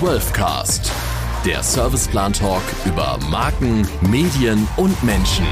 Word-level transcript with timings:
12cast, 0.00 0.90
der 1.46 1.62
Serviceplan 1.62 2.30
Talk 2.30 2.60
über 2.84 3.18
Marken, 3.30 3.88
Medien 4.02 4.68
und 4.76 5.02
Menschen. 5.02 5.46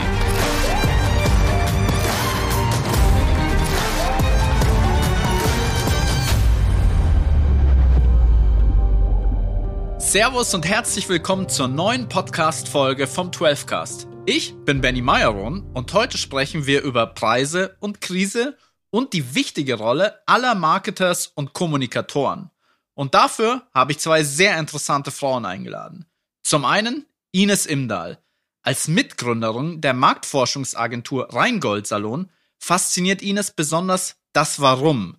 Servus 9.96 10.52
und 10.52 10.68
herzlich 10.68 11.08
willkommen 11.08 11.48
zur 11.48 11.68
neuen 11.68 12.10
Podcast-Folge 12.10 13.06
vom 13.06 13.30
12cast. 13.30 14.06
Ich 14.26 14.54
bin 14.66 14.82
Benny 14.82 15.00
Meyerron 15.00 15.70
und 15.72 15.90
heute 15.94 16.18
sprechen 16.18 16.66
wir 16.66 16.82
über 16.82 17.06
Preise 17.06 17.78
und 17.80 18.02
Krise 18.02 18.58
und 18.90 19.14
die 19.14 19.34
wichtige 19.34 19.78
Rolle 19.78 20.20
aller 20.26 20.54
Marketers 20.54 21.28
und 21.28 21.54
Kommunikatoren. 21.54 22.50
Und 22.94 23.14
dafür 23.14 23.66
habe 23.74 23.92
ich 23.92 23.98
zwei 23.98 24.22
sehr 24.22 24.58
interessante 24.58 25.10
Frauen 25.10 25.44
eingeladen. 25.44 26.06
Zum 26.42 26.64
einen 26.64 27.06
Ines 27.32 27.66
Imdahl. 27.66 28.22
Als 28.62 28.88
Mitgründerin 28.88 29.80
der 29.80 29.92
Marktforschungsagentur 29.92 31.34
Rheingold 31.34 31.86
Salon 31.86 32.30
fasziniert 32.58 33.20
Ines 33.20 33.50
besonders 33.50 34.16
das 34.32 34.60
Warum. 34.60 35.18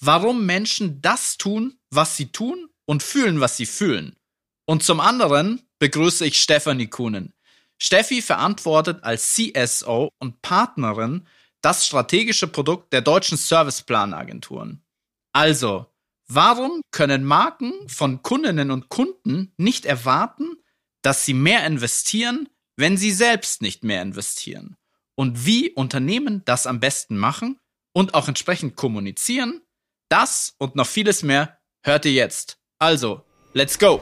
Warum 0.00 0.46
Menschen 0.46 1.02
das 1.02 1.36
tun, 1.36 1.78
was 1.90 2.16
sie 2.16 2.32
tun 2.32 2.68
und 2.86 3.02
fühlen, 3.02 3.40
was 3.40 3.56
sie 3.56 3.66
fühlen. 3.66 4.16
Und 4.66 4.82
zum 4.82 5.00
anderen 5.00 5.62
begrüße 5.78 6.24
ich 6.24 6.40
Stefanie 6.40 6.88
Kuhnen. 6.88 7.34
Steffi 7.78 8.22
verantwortet 8.22 9.02
als 9.02 9.34
CSO 9.34 10.10
und 10.18 10.42
Partnerin 10.42 11.26
das 11.60 11.86
strategische 11.86 12.46
Produkt 12.46 12.92
der 12.92 13.00
deutschen 13.00 13.36
Serviceplanagenturen. 13.36 14.82
Also, 15.32 15.86
warum 16.34 16.82
können 16.90 17.24
Marken 17.24 17.72
von 17.88 18.22
Kundinnen 18.22 18.70
und 18.70 18.88
Kunden 18.88 19.52
nicht 19.56 19.84
erwarten, 19.84 20.56
dass 21.02 21.24
sie 21.24 21.34
mehr 21.34 21.66
investieren, 21.66 22.48
wenn 22.76 22.96
sie 22.96 23.10
selbst 23.10 23.62
nicht 23.62 23.84
mehr 23.84 24.02
investieren? 24.02 24.76
Und 25.14 25.44
wie 25.44 25.70
Unternehmen 25.70 26.42
das 26.44 26.66
am 26.66 26.80
besten 26.80 27.16
machen 27.16 27.58
und 27.92 28.14
auch 28.14 28.28
entsprechend 28.28 28.76
kommunizieren? 28.76 29.62
Das 30.08 30.54
und 30.58 30.76
noch 30.76 30.86
vieles 30.86 31.22
mehr 31.22 31.58
hört 31.82 32.04
ihr 32.04 32.12
jetzt. 32.12 32.58
Also, 32.78 33.24
let's 33.52 33.78
go! 33.78 34.00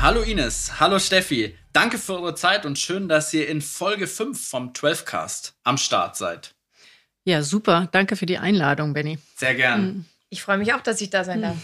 Hallo 0.00 0.22
Ines, 0.22 0.78
hallo 0.78 1.00
Steffi. 1.00 1.58
Danke 1.72 1.98
für 1.98 2.14
eure 2.14 2.36
Zeit 2.36 2.64
und 2.64 2.78
schön, 2.78 3.08
dass 3.08 3.34
ihr 3.34 3.48
in 3.48 3.60
Folge 3.60 4.06
5 4.06 4.48
vom 4.48 4.72
12cast 4.72 5.54
am 5.64 5.76
Start 5.76 6.16
seid. 6.16 6.54
Ja, 7.24 7.42
super. 7.42 7.88
Danke 7.90 8.14
für 8.14 8.24
die 8.24 8.38
Einladung, 8.38 8.92
Benny. 8.92 9.18
Sehr 9.34 9.56
gern. 9.56 9.80
Hm. 9.80 10.04
Ich 10.28 10.40
freue 10.40 10.58
mich 10.58 10.72
auch, 10.72 10.82
dass 10.82 11.00
ich 11.00 11.10
da 11.10 11.24
sein 11.24 11.42
darf. 11.42 11.56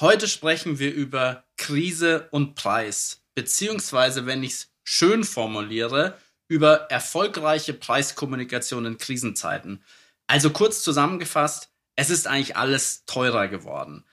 Heute 0.00 0.26
sprechen 0.26 0.80
wir 0.80 0.92
über 0.92 1.44
Krise 1.56 2.26
und 2.32 2.56
Preis, 2.56 3.22
beziehungsweise, 3.36 4.26
wenn 4.26 4.42
ich 4.42 4.50
es 4.50 4.72
schön 4.82 5.22
formuliere, 5.22 6.18
über 6.48 6.90
erfolgreiche 6.90 7.72
Preiskommunikation 7.72 8.84
in 8.84 8.98
Krisenzeiten. 8.98 9.84
Also 10.26 10.50
kurz 10.50 10.82
zusammengefasst, 10.82 11.70
es 11.94 12.10
ist 12.10 12.26
eigentlich 12.26 12.56
alles 12.56 13.04
teurer 13.06 13.46
geworden. 13.46 14.04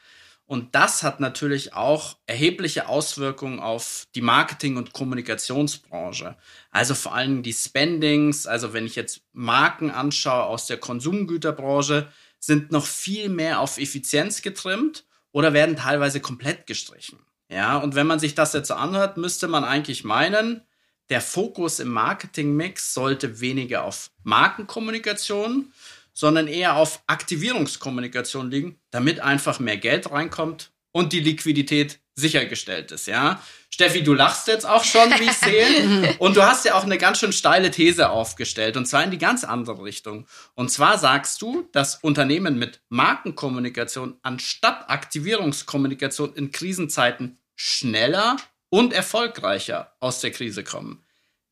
Und 0.48 0.76
das 0.76 1.04
hat 1.04 1.20
natürlich 1.20 1.74
auch 1.74 2.16
erhebliche 2.26 2.88
Auswirkungen 2.88 3.60
auf 3.60 4.06
die 4.16 4.22
Marketing- 4.22 4.78
und 4.78 4.94
Kommunikationsbranche. 4.94 6.38
Also 6.72 6.96
vor 6.96 7.14
allem 7.14 7.44
die 7.44 7.54
Spendings, 7.54 8.48
also 8.48 8.72
wenn 8.72 8.86
ich 8.86 8.96
jetzt 8.96 9.22
Marken 9.34 9.92
anschaue 9.92 10.46
aus 10.46 10.66
der 10.66 10.78
Konsumgüterbranche, 10.78 12.08
sind 12.40 12.72
noch 12.72 12.86
viel 12.86 13.28
mehr 13.28 13.60
auf 13.60 13.78
Effizienz 13.78 14.42
getrimmt 14.42 15.04
oder 15.34 15.52
werden 15.52 15.76
teilweise 15.76 16.22
komplett 16.22 16.66
gestrichen. 16.66 17.20
Ja, 17.50 17.78
und 17.78 17.96
wenn 17.96 18.08
man 18.08 18.20
sich 18.20 18.34
das 18.34 18.54
jetzt 18.54 18.72
anhört, 18.72 19.18
müsste 19.18 19.50
man 19.50 19.66
eigentlich 19.66 20.06
meinen, 20.06 20.62
der 21.10 21.22
Fokus 21.22 21.80
im 21.80 21.90
Marketingmix 21.90 22.94
sollte 22.94 23.40
weniger 23.40 23.84
auf 23.84 24.12
Markenkommunikation, 24.24 25.72
sondern 26.18 26.48
eher 26.48 26.78
auf 26.78 27.04
Aktivierungskommunikation 27.06 28.50
liegen, 28.50 28.80
damit 28.90 29.20
einfach 29.20 29.60
mehr 29.60 29.78
Geld 29.78 30.10
reinkommt 30.10 30.72
und 30.92 31.14
die 31.14 31.20
Liquidität 31.20 32.00
sichergestellt 32.16 32.92
ist, 32.92 33.06
ja. 33.06 33.40
Steffi, 33.70 34.02
du 34.02 34.16
lachst 34.16 34.48
jetzt 34.48 34.66
auch 34.66 34.84
schon, 34.84 35.12
wie 35.20 35.26
ich 35.26 35.34
sehe. 35.34 36.16
Und 36.20 36.36
du 36.36 36.42
hast 36.42 36.66
ja 36.66 36.74
auch 36.74 36.84
eine 36.84 36.98
ganz 36.98 37.20
schön 37.20 37.34
steile 37.34 37.70
These 37.70 38.10
aufgestellt, 38.10 38.76
und 38.76 38.88
zwar 38.88 39.04
in 39.04 39.12
die 39.12 39.20
ganz 39.20 39.44
andere 39.44 39.84
Richtung. 39.84 40.26
Und 40.56 40.72
zwar 40.72 40.98
sagst 40.98 41.44
du, 41.44 41.70
dass 41.74 41.98
Unternehmen 41.98 42.58
mit 42.58 42.82
Markenkommunikation 42.90 44.18
anstatt 44.24 44.90
Aktivierungskommunikation 44.90 46.34
in 46.34 46.50
Krisenzeiten 46.52 47.38
schneller 47.56 48.38
und 48.70 48.94
erfolgreicher 48.94 49.94
aus 50.00 50.22
der 50.22 50.32
Krise 50.32 50.64
kommen. 50.64 51.04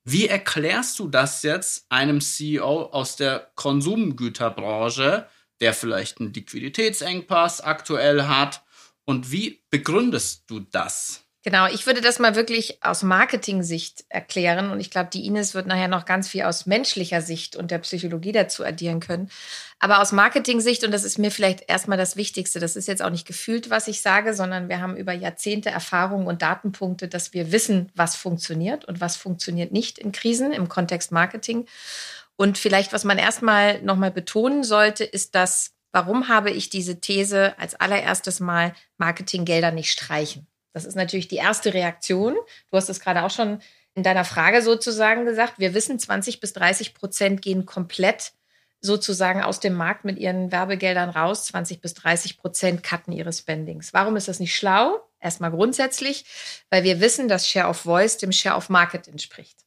Wie 0.08 0.28
erklärst 0.28 1.00
du 1.00 1.08
das 1.08 1.42
jetzt 1.42 1.88
einem 1.90 2.22
CEO 2.22 2.84
aus 2.84 3.16
der 3.16 3.52
Konsumgüterbranche, 3.56 5.28
der 5.60 5.74
vielleicht 5.74 6.20
einen 6.20 6.32
Liquiditätsengpass 6.32 7.62
aktuell 7.62 8.28
hat? 8.28 8.64
Und 9.06 9.32
wie 9.32 9.64
begründest 9.72 10.44
du 10.48 10.60
das? 10.60 11.25
Genau, 11.46 11.68
ich 11.68 11.86
würde 11.86 12.02
das 12.02 12.18
mal 12.18 12.34
wirklich 12.34 12.84
aus 12.84 13.04
Marketing-Sicht 13.04 14.06
erklären 14.10 14.72
und 14.72 14.80
ich 14.80 14.90
glaube, 14.90 15.12
die 15.14 15.28
Ines 15.28 15.54
wird 15.54 15.68
nachher 15.68 15.88
noch 15.88 16.06
ganz 16.06 16.28
viel 16.28 16.42
aus 16.42 16.66
menschlicher 16.66 17.22
Sicht 17.22 17.56
und 17.56 17.70
der 17.70 17.78
Psychologie 17.78 18.32
dazu 18.32 18.66
addieren 18.66 19.00
können. 19.00 19.30
Aber 19.78 20.02
aus 20.02 20.12
Marketing-Sicht, 20.12 20.84
und 20.84 20.90
das 20.90 21.04
ist 21.04 21.20
mir 21.20 21.30
vielleicht 21.30 21.70
erstmal 21.70 22.00
das 22.00 22.16
Wichtigste, 22.16 22.60
das 22.60 22.76
ist 22.76 22.88
jetzt 22.88 23.04
auch 23.04 23.12
nicht 23.12 23.28
gefühlt, 23.28 23.70
was 23.70 23.88
ich 23.88 24.02
sage, 24.02 24.34
sondern 24.34 24.70
wir 24.70 24.82
haben 24.82 24.98
über 24.98 25.14
Jahrzehnte 25.14 25.70
Erfahrung 25.70 26.26
und 26.26 26.42
Datenpunkte, 26.42 27.08
dass 27.08 27.32
wir 27.32 27.52
wissen, 27.52 27.92
was 27.94 28.16
funktioniert 28.16 28.86
und 28.86 29.00
was 29.00 29.16
funktioniert 29.16 29.72
nicht 29.72 30.00
in 30.00 30.12
Krisen 30.12 30.52
im 30.52 30.68
Kontext 30.68 31.12
Marketing. 31.12 31.68
Und 32.38 32.58
vielleicht, 32.58 32.92
was 32.92 33.04
man 33.04 33.20
erstmal 33.20 33.84
nochmal 33.84 34.10
betonen 34.10 34.64
sollte, 34.64 35.04
ist, 35.04 35.36
dass, 35.36 35.76
warum 35.92 36.28
habe 36.28 36.50
ich 36.50 36.72
diese 36.72 37.00
These 37.00 37.54
als 37.60 37.76
allererstes 37.76 38.40
Mal 38.40 38.74
Marketinggelder 38.98 39.70
nicht 39.70 39.92
streichen? 39.92 40.48
Das 40.76 40.84
ist 40.84 40.96
natürlich 40.96 41.30
die 41.30 41.38
erste 41.38 41.74
Reaktion. 41.74 42.36
Du 42.70 42.76
hast 42.76 42.90
es 42.90 43.00
gerade 43.00 43.24
auch 43.24 43.30
schon 43.30 43.62
in 43.94 44.04
deiner 44.04 44.26
Frage 44.26 44.62
sozusagen 44.62 45.24
gesagt. 45.24 45.54
Wir 45.58 45.74
wissen, 45.74 45.98
20 45.98 46.42
bis 46.42 46.52
30 46.52 46.94
Prozent 46.94 47.42
gehen 47.42 47.66
komplett 47.66 48.34
sozusagen 48.82 49.42
aus 49.42 49.62
dem 49.62 49.74
Markt 49.74 50.04
mit 50.04 50.20
ihren 50.20 50.52
Werbegeldern 50.52 51.10
raus. 51.10 51.46
20 51.46 51.80
bis 51.80 51.94
30 51.94 52.38
Prozent 52.38 52.84
cutten 52.84 53.14
ihre 53.14 53.32
Spendings. 53.32 53.94
Warum 53.94 54.18
ist 54.18 54.28
das 54.28 54.42
nicht 54.42 54.54
schlau? 54.54 55.00
Erstmal 55.22 55.52
grundsätzlich, 55.52 56.26
weil 56.70 56.84
wir 56.84 57.00
wissen, 57.00 57.30
dass 57.30 57.48
Share 57.48 57.70
of 57.70 57.78
Voice 57.78 58.18
dem 58.18 58.34
Share 58.34 58.58
of 58.58 58.68
Market 58.68 59.08
entspricht. 59.08 59.64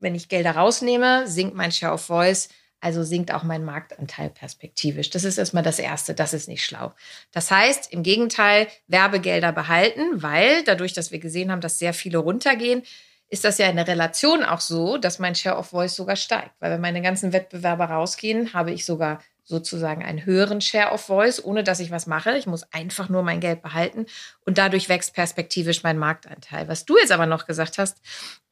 Wenn 0.00 0.14
ich 0.14 0.28
Gelder 0.28 0.52
rausnehme, 0.52 1.26
sinkt 1.28 1.54
mein 1.54 1.72
Share 1.72 1.94
of 1.94 2.04
Voice 2.04 2.50
also 2.82 3.04
sinkt 3.04 3.32
auch 3.32 3.44
mein 3.44 3.64
Marktanteil 3.64 4.28
perspektivisch. 4.28 5.08
Das 5.10 5.22
ist 5.22 5.38
erstmal 5.38 5.62
das 5.62 5.78
Erste. 5.78 6.14
Das 6.14 6.34
ist 6.34 6.48
nicht 6.48 6.64
schlau. 6.64 6.92
Das 7.30 7.50
heißt, 7.50 7.92
im 7.92 8.02
Gegenteil, 8.02 8.66
Werbegelder 8.88 9.52
behalten, 9.52 10.20
weil 10.20 10.64
dadurch, 10.64 10.92
dass 10.92 11.12
wir 11.12 11.20
gesehen 11.20 11.52
haben, 11.52 11.60
dass 11.60 11.78
sehr 11.78 11.94
viele 11.94 12.18
runtergehen, 12.18 12.82
ist 13.28 13.44
das 13.44 13.58
ja 13.58 13.68
in 13.68 13.76
der 13.76 13.86
Relation 13.86 14.42
auch 14.42 14.60
so, 14.60 14.98
dass 14.98 15.20
mein 15.20 15.36
Share 15.36 15.56
of 15.56 15.68
Voice 15.68 15.94
sogar 15.94 16.16
steigt. 16.16 16.50
Weil 16.58 16.72
wenn 16.72 16.80
meine 16.80 17.02
ganzen 17.02 17.32
Wettbewerber 17.32 17.84
rausgehen, 17.84 18.52
habe 18.52 18.72
ich 18.72 18.84
sogar 18.84 19.22
sozusagen 19.44 20.02
einen 20.04 20.24
höheren 20.24 20.60
Share 20.60 20.92
of 20.92 21.02
Voice, 21.02 21.42
ohne 21.42 21.64
dass 21.64 21.80
ich 21.80 21.90
was 21.90 22.06
mache. 22.06 22.36
Ich 22.36 22.46
muss 22.46 22.64
einfach 22.72 23.08
nur 23.08 23.22
mein 23.22 23.40
Geld 23.40 23.62
behalten 23.62 24.06
und 24.44 24.58
dadurch 24.58 24.88
wächst 24.88 25.14
perspektivisch 25.14 25.82
mein 25.82 25.98
Marktanteil. 25.98 26.68
Was 26.68 26.84
du 26.84 26.96
jetzt 26.96 27.12
aber 27.12 27.26
noch 27.26 27.46
gesagt 27.46 27.78
hast, 27.78 27.98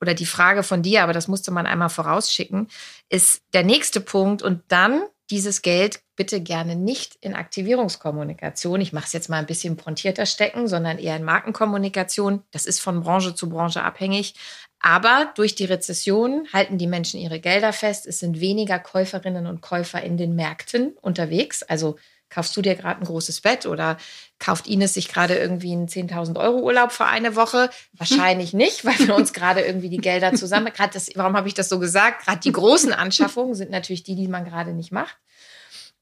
oder 0.00 0.14
die 0.14 0.26
Frage 0.26 0.62
von 0.62 0.82
dir, 0.82 1.02
aber 1.02 1.12
das 1.12 1.28
musste 1.28 1.50
man 1.50 1.66
einmal 1.66 1.90
vorausschicken, 1.90 2.68
ist 3.08 3.42
der 3.52 3.64
nächste 3.64 4.00
Punkt 4.00 4.42
und 4.42 4.62
dann 4.68 5.02
dieses 5.30 5.62
Geld 5.62 6.02
bitte 6.16 6.40
gerne 6.40 6.74
nicht 6.76 7.16
in 7.20 7.34
Aktivierungskommunikation. 7.34 8.80
Ich 8.80 8.92
mache 8.92 9.06
es 9.06 9.12
jetzt 9.12 9.28
mal 9.28 9.38
ein 9.38 9.46
bisschen 9.46 9.76
pontierter 9.76 10.26
stecken, 10.26 10.66
sondern 10.66 10.98
eher 10.98 11.16
in 11.16 11.24
Markenkommunikation. 11.24 12.42
Das 12.50 12.66
ist 12.66 12.80
von 12.80 13.00
Branche 13.00 13.34
zu 13.34 13.48
Branche 13.48 13.82
abhängig. 13.82 14.34
Aber 14.80 15.30
durch 15.34 15.54
die 15.54 15.66
Rezession 15.66 16.48
halten 16.52 16.78
die 16.78 16.86
Menschen 16.86 17.20
ihre 17.20 17.38
Gelder 17.38 17.72
fest. 17.72 18.06
Es 18.06 18.18
sind 18.18 18.40
weniger 18.40 18.78
Käuferinnen 18.78 19.46
und 19.46 19.60
Käufer 19.60 20.02
in 20.02 20.16
den 20.16 20.34
Märkten 20.34 20.96
unterwegs. 21.02 21.62
Also 21.62 21.96
kaufst 22.30 22.56
du 22.56 22.62
dir 22.62 22.76
gerade 22.76 23.00
ein 23.00 23.06
großes 23.06 23.42
Bett 23.42 23.66
oder 23.66 23.98
kauft 24.38 24.66
Ines 24.66 24.94
sich 24.94 25.08
gerade 25.08 25.36
irgendwie 25.36 25.72
einen 25.72 25.88
10.000 25.88 26.40
Euro 26.40 26.60
Urlaub 26.60 26.92
für 26.92 27.04
eine 27.04 27.36
Woche? 27.36 27.68
Wahrscheinlich 27.92 28.54
nicht, 28.54 28.86
weil 28.86 28.98
wir 29.00 29.14
uns 29.14 29.34
gerade 29.34 29.60
irgendwie 29.60 29.90
die 29.90 29.98
Gelder 29.98 30.32
zusammen, 30.34 30.72
gerade 30.72 30.94
das, 30.94 31.10
warum 31.14 31.36
habe 31.36 31.48
ich 31.48 31.54
das 31.54 31.68
so 31.68 31.78
gesagt? 31.78 32.24
Gerade 32.24 32.40
die 32.40 32.52
großen 32.52 32.94
Anschaffungen 32.94 33.54
sind 33.54 33.70
natürlich 33.70 34.02
die, 34.02 34.14
die 34.14 34.28
man 34.28 34.46
gerade 34.46 34.72
nicht 34.72 34.92
macht. 34.92 35.18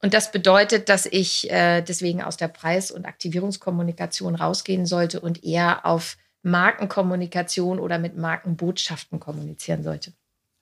Und 0.01 0.13
das 0.13 0.31
bedeutet, 0.31 0.87
dass 0.87 1.05
ich 1.05 1.51
äh, 1.51 1.81
deswegen 1.81 2.23
aus 2.23 2.37
der 2.37 2.47
Preis- 2.47 2.91
und 2.91 3.05
Aktivierungskommunikation 3.05 4.35
rausgehen 4.35 4.85
sollte 4.85 5.19
und 5.19 5.43
eher 5.43 5.85
auf 5.85 6.15
Markenkommunikation 6.43 7.79
oder 7.79 7.99
mit 7.99 8.17
Markenbotschaften 8.17 9.19
kommunizieren 9.19 9.83
sollte. 9.83 10.13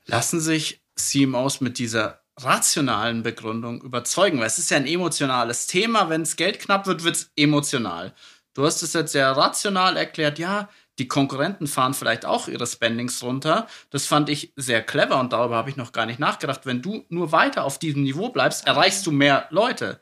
Lassen 0.06 0.39
sich 0.39 0.81
CMOs 0.95 1.62
mit 1.62 1.77
dieser 1.77 2.21
rationalen 2.38 3.24
Begründung 3.24 3.81
überzeugen, 3.81 4.39
weil 4.39 4.47
es 4.47 4.59
ist 4.59 4.69
ja 4.69 4.77
ein 4.77 4.88
emotionales 4.88 5.68
Thema. 5.68 6.09
Wenn 6.09 6.21
es 6.21 6.35
Geld 6.35 6.59
knapp 6.59 6.85
wird, 6.85 7.03
wird 7.03 7.15
es 7.15 7.31
emotional. 7.35 8.13
Du 8.53 8.65
hast 8.65 8.81
es 8.81 8.94
jetzt 8.94 9.12
sehr 9.12 9.31
rational 9.31 9.97
erklärt, 9.97 10.39
ja, 10.39 10.69
die 11.00 11.07
Konkurrenten 11.07 11.68
fahren 11.68 11.94
vielleicht 11.94 12.25
auch 12.25 12.47
ihre 12.47 12.65
Spendings 12.65 13.21
runter. 13.21 13.68
Das 13.91 14.07
fand 14.07 14.29
ich 14.29 14.53
sehr 14.56 14.81
clever 14.81 15.19
und 15.19 15.31
darüber 15.31 15.56
habe 15.56 15.69
ich 15.69 15.77
noch 15.77 15.91
gar 15.91 16.07
nicht 16.07 16.19
nachgedacht. 16.19 16.65
Wenn 16.65 16.81
du 16.81 17.06
nur 17.09 17.31
weiter 17.31 17.65
auf 17.65 17.77
diesem 17.77 18.03
Niveau 18.03 18.29
bleibst, 18.29 18.65
erreichst 18.65 19.06
du 19.06 19.12
mehr 19.12 19.45
Leute. 19.51 20.00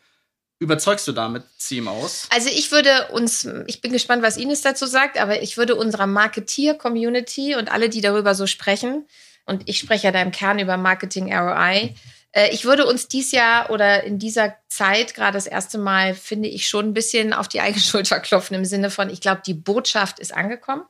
Überzeugst 0.59 1.07
du 1.07 1.11
damit 1.11 1.43
CMOs? 1.57 2.27
Also 2.29 2.49
ich 2.49 2.71
würde 2.71 3.09
uns, 3.11 3.47
ich 3.67 3.81
bin 3.81 3.91
gespannt, 3.91 4.23
was 4.23 4.37
Ines 4.37 4.61
dazu 4.61 4.85
sagt, 4.85 5.19
aber 5.19 5.41
ich 5.41 5.57
würde 5.57 5.75
unserer 5.75 6.07
Marketeer-Community 6.07 7.55
und 7.55 7.71
alle, 7.71 7.89
die 7.89 8.01
darüber 8.01 8.35
so 8.35 8.47
sprechen, 8.47 9.05
und 9.45 9.67
ich 9.69 9.77
spreche 9.79 10.05
ja 10.05 10.11
da 10.11 10.21
im 10.21 10.31
Kern 10.31 10.59
über 10.59 10.77
Marketing 10.77 11.33
ROI, 11.33 11.93
äh, 12.35 12.49
ich 12.53 12.65
würde 12.65 12.85
uns 12.85 13.07
dies 13.07 13.31
Jahr 13.31 13.69
oder 13.69 14.03
in 14.03 14.19
dieser 14.19 14.55
Zeit 14.67 15.15
gerade 15.15 15.37
das 15.37 15.47
erste 15.47 15.77
Mal, 15.77 16.13
finde 16.13 16.49
ich, 16.49 16.67
schon 16.67 16.87
ein 16.87 16.93
bisschen 16.93 17.33
auf 17.33 17.47
die 17.47 17.61
eigene 17.61 17.81
Schulter 17.83 18.19
klopfen 18.19 18.55
im 18.55 18.65
Sinne 18.65 18.91
von, 18.91 19.09
ich 19.09 19.21
glaube, 19.21 19.41
die 19.45 19.53
Botschaft 19.53 20.19
ist 20.19 20.33
angekommen. 20.33 20.83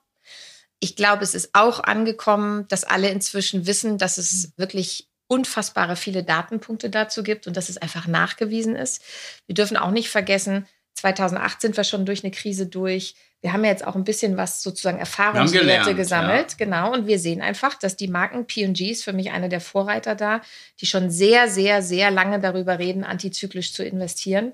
Ich 0.79 0.95
glaube, 0.95 1.23
es 1.23 1.33
ist 1.33 1.51
auch 1.53 1.79
angekommen, 1.79 2.67
dass 2.67 2.83
alle 2.83 3.09
inzwischen 3.09 3.65
wissen, 3.65 3.97
dass 3.97 4.17
es 4.17 4.51
wirklich 4.57 5.07
unfassbare 5.27 5.95
viele 5.95 6.23
Datenpunkte 6.23 6.89
dazu 6.89 7.23
gibt 7.23 7.47
und 7.47 7.57
dass 7.57 7.69
es 7.69 7.77
einfach 7.77 8.07
nachgewiesen 8.07 8.75
ist. 8.75 9.01
Wir 9.47 9.55
dürfen 9.55 9.77
auch 9.77 9.91
nicht 9.91 10.09
vergessen, 10.09 10.67
2008 10.95 11.61
sind 11.61 11.77
wir 11.77 11.83
schon 11.83 12.05
durch 12.05 12.23
eine 12.23 12.31
Krise 12.31 12.67
durch. 12.67 13.15
Wir 13.41 13.53
haben 13.53 13.63
ja 13.63 13.69
jetzt 13.69 13.85
auch 13.85 13.95
ein 13.95 14.05
bisschen 14.05 14.37
was 14.37 14.63
sozusagen 14.63 14.97
Erfahrungswerte 14.97 15.59
gelernt, 15.59 15.97
gesammelt. 15.97 16.51
Ja. 16.51 16.57
Genau. 16.57 16.93
Und 16.93 17.05
wir 17.05 17.19
sehen 17.19 17.41
einfach, 17.41 17.75
dass 17.75 17.95
die 17.95 18.07
Marken 18.07 18.47
P&G 18.47 18.89
ist 18.89 19.03
für 19.03 19.13
mich 19.13 19.31
eine 19.31 19.49
der 19.49 19.61
Vorreiter 19.61 20.15
da, 20.15 20.41
die 20.79 20.85
schon 20.85 21.11
sehr, 21.11 21.49
sehr, 21.49 21.81
sehr 21.83 22.11
lange 22.11 22.39
darüber 22.39 22.79
reden, 22.79 23.03
antizyklisch 23.03 23.73
zu 23.73 23.83
investieren 23.83 24.53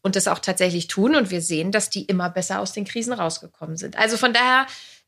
und 0.00 0.16
das 0.16 0.28
auch 0.28 0.38
tatsächlich 0.38 0.88
tun. 0.88 1.14
Und 1.14 1.30
wir 1.30 1.42
sehen, 1.42 1.70
dass 1.70 1.90
die 1.90 2.04
immer 2.04 2.30
besser 2.30 2.60
aus 2.60 2.72
den 2.72 2.84
Krisen 2.84 3.12
rausgekommen 3.12 3.76
sind. 3.76 3.96
Also 3.96 4.16
von 4.16 4.32
daher, 4.32 4.66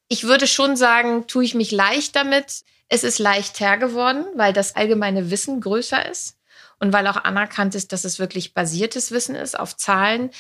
ich 0.08 0.24
würde 0.24 0.46
schon 0.46 0.76
sagen, 0.76 1.26
tue 1.26 1.44
ich 1.44 1.54
mich 1.54 1.72
leicht 1.72 2.14
damit. 2.14 2.62
Es 2.88 3.04
ist 3.04 3.18
leichter 3.18 3.76
geworden, 3.76 4.24
weil 4.34 4.52
das 4.52 4.76
allgemeine 4.76 5.30
Wissen 5.30 5.60
größer 5.60 6.10
ist 6.10 6.38
und 6.78 6.92
weil 6.92 7.06
auch 7.06 7.16
anerkannt 7.16 7.74
ist, 7.74 7.92
dass 7.92 8.04
es 8.04 8.18
wirklich 8.18 8.54
basiertes 8.54 9.10
Wissen 9.10 9.34
ist 9.34 9.58
auf 9.58 9.76
Zahlen. 9.76 10.30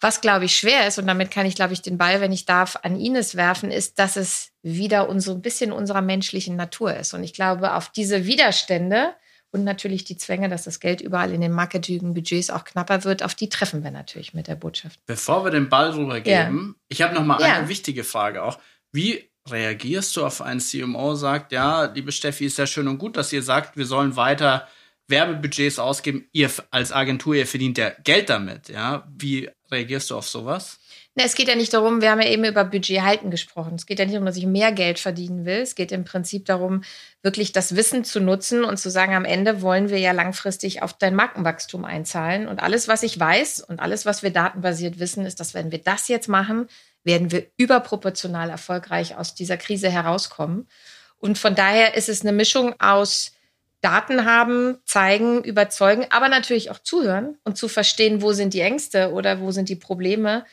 Was, 0.00 0.20
glaube 0.20 0.44
ich, 0.44 0.56
schwer 0.56 0.86
ist, 0.86 0.98
und 0.98 1.08
damit 1.08 1.32
kann 1.32 1.44
ich, 1.44 1.56
glaube 1.56 1.72
ich, 1.72 1.82
den 1.82 1.98
Ball, 1.98 2.20
wenn 2.20 2.30
ich 2.30 2.44
darf, 2.44 2.78
an 2.82 3.00
Ines 3.00 3.34
werfen, 3.34 3.72
ist, 3.72 3.98
dass 3.98 4.16
es 4.16 4.52
wieder 4.62 5.08
so 5.20 5.32
ein 5.32 5.42
bisschen 5.42 5.72
unserer 5.72 6.02
menschlichen 6.02 6.54
Natur 6.54 6.94
ist. 6.94 7.14
Und 7.14 7.24
ich 7.24 7.34
glaube, 7.34 7.74
auf 7.74 7.90
diese 7.90 8.24
Widerstände 8.24 9.14
und 9.50 9.64
natürlich 9.64 10.04
die 10.04 10.16
Zwänge, 10.16 10.48
dass 10.48 10.64
das 10.64 10.78
Geld 10.78 11.00
überall 11.00 11.32
in 11.32 11.40
den 11.40 11.52
Marketing-Budgets 11.52 12.50
auch 12.50 12.64
knapper 12.64 13.04
wird, 13.04 13.22
auf 13.22 13.34
die 13.34 13.48
treffen 13.48 13.82
wir 13.82 13.90
natürlich 13.90 14.34
mit 14.34 14.46
der 14.46 14.56
Botschaft. 14.56 15.00
Bevor 15.06 15.44
wir 15.44 15.50
den 15.50 15.68
Ball 15.68 15.90
rübergeben, 15.90 16.76
ja. 16.78 16.84
ich 16.88 17.02
habe 17.02 17.14
noch 17.14 17.24
mal 17.24 17.40
ja. 17.40 17.54
eine 17.54 17.68
wichtige 17.68 18.04
Frage 18.04 18.42
auch. 18.42 18.58
Wie 18.92 19.27
reagierst 19.50 20.16
du 20.16 20.24
auf 20.24 20.42
einen 20.42 20.60
CMO, 20.60 21.14
sagt, 21.14 21.52
ja, 21.52 21.84
liebe 21.84 22.12
Steffi, 22.12 22.46
ist 22.46 22.58
ja 22.58 22.66
schön 22.66 22.88
und 22.88 22.98
gut, 22.98 23.16
dass 23.16 23.32
ihr 23.32 23.42
sagt, 23.42 23.76
wir 23.76 23.86
sollen 23.86 24.16
weiter 24.16 24.68
Werbebudgets 25.08 25.78
ausgeben. 25.78 26.28
Ihr 26.32 26.50
als 26.70 26.92
Agentur, 26.92 27.34
ihr 27.34 27.46
verdient 27.46 27.78
ja 27.78 27.90
Geld 28.04 28.28
damit. 28.28 28.68
Ja, 28.68 29.08
wie 29.16 29.50
reagierst 29.70 30.10
du 30.10 30.16
auf 30.16 30.28
sowas? 30.28 30.78
Na, 31.14 31.24
es 31.24 31.34
geht 31.34 31.48
ja 31.48 31.56
nicht 31.56 31.74
darum, 31.74 32.00
wir 32.00 32.12
haben 32.12 32.20
ja 32.20 32.28
eben 32.28 32.44
über 32.44 32.64
Budget 32.64 33.00
halten 33.00 33.32
gesprochen. 33.32 33.74
Es 33.74 33.86
geht 33.86 33.98
ja 33.98 34.04
nicht 34.04 34.14
darum, 34.14 34.26
dass 34.26 34.36
ich 34.36 34.46
mehr 34.46 34.70
Geld 34.70 35.00
verdienen 35.00 35.44
will. 35.44 35.62
Es 35.62 35.74
geht 35.74 35.90
im 35.90 36.04
Prinzip 36.04 36.44
darum, 36.44 36.82
wirklich 37.22 37.50
das 37.50 37.74
Wissen 37.74 38.04
zu 38.04 38.20
nutzen 38.20 38.62
und 38.62 38.76
zu 38.76 38.88
sagen, 38.88 39.14
am 39.14 39.24
Ende 39.24 39.60
wollen 39.60 39.88
wir 39.88 39.98
ja 39.98 40.12
langfristig 40.12 40.80
auf 40.82 40.92
dein 40.92 41.16
Markenwachstum 41.16 41.84
einzahlen. 41.84 42.46
Und 42.46 42.62
alles, 42.62 42.86
was 42.86 43.02
ich 43.02 43.18
weiß 43.18 43.62
und 43.62 43.80
alles, 43.80 44.06
was 44.06 44.22
wir 44.22 44.30
datenbasiert 44.30 45.00
wissen, 45.00 45.26
ist, 45.26 45.40
dass 45.40 45.54
wenn 45.54 45.72
wir 45.72 45.82
das 45.82 46.06
jetzt 46.06 46.28
machen, 46.28 46.68
werden 47.08 47.32
wir 47.32 47.46
überproportional 47.56 48.50
erfolgreich 48.50 49.16
aus 49.16 49.34
dieser 49.34 49.56
Krise 49.56 49.90
herauskommen. 49.90 50.68
Und 51.18 51.36
von 51.38 51.56
daher 51.56 51.96
ist 51.96 52.08
es 52.08 52.20
eine 52.20 52.32
Mischung 52.32 52.76
aus 52.78 53.32
Daten 53.80 54.24
haben, 54.24 54.78
zeigen, 54.84 55.42
überzeugen, 55.42 56.06
aber 56.10 56.28
natürlich 56.28 56.70
auch 56.70 56.78
zuhören 56.78 57.38
und 57.44 57.56
zu 57.56 57.66
verstehen, 57.66 58.22
wo 58.22 58.32
sind 58.32 58.54
die 58.54 58.60
Ängste 58.60 59.12
oder 59.12 59.40
wo 59.40 59.50
sind 59.50 59.68
die 59.68 59.76
Probleme 59.76 60.44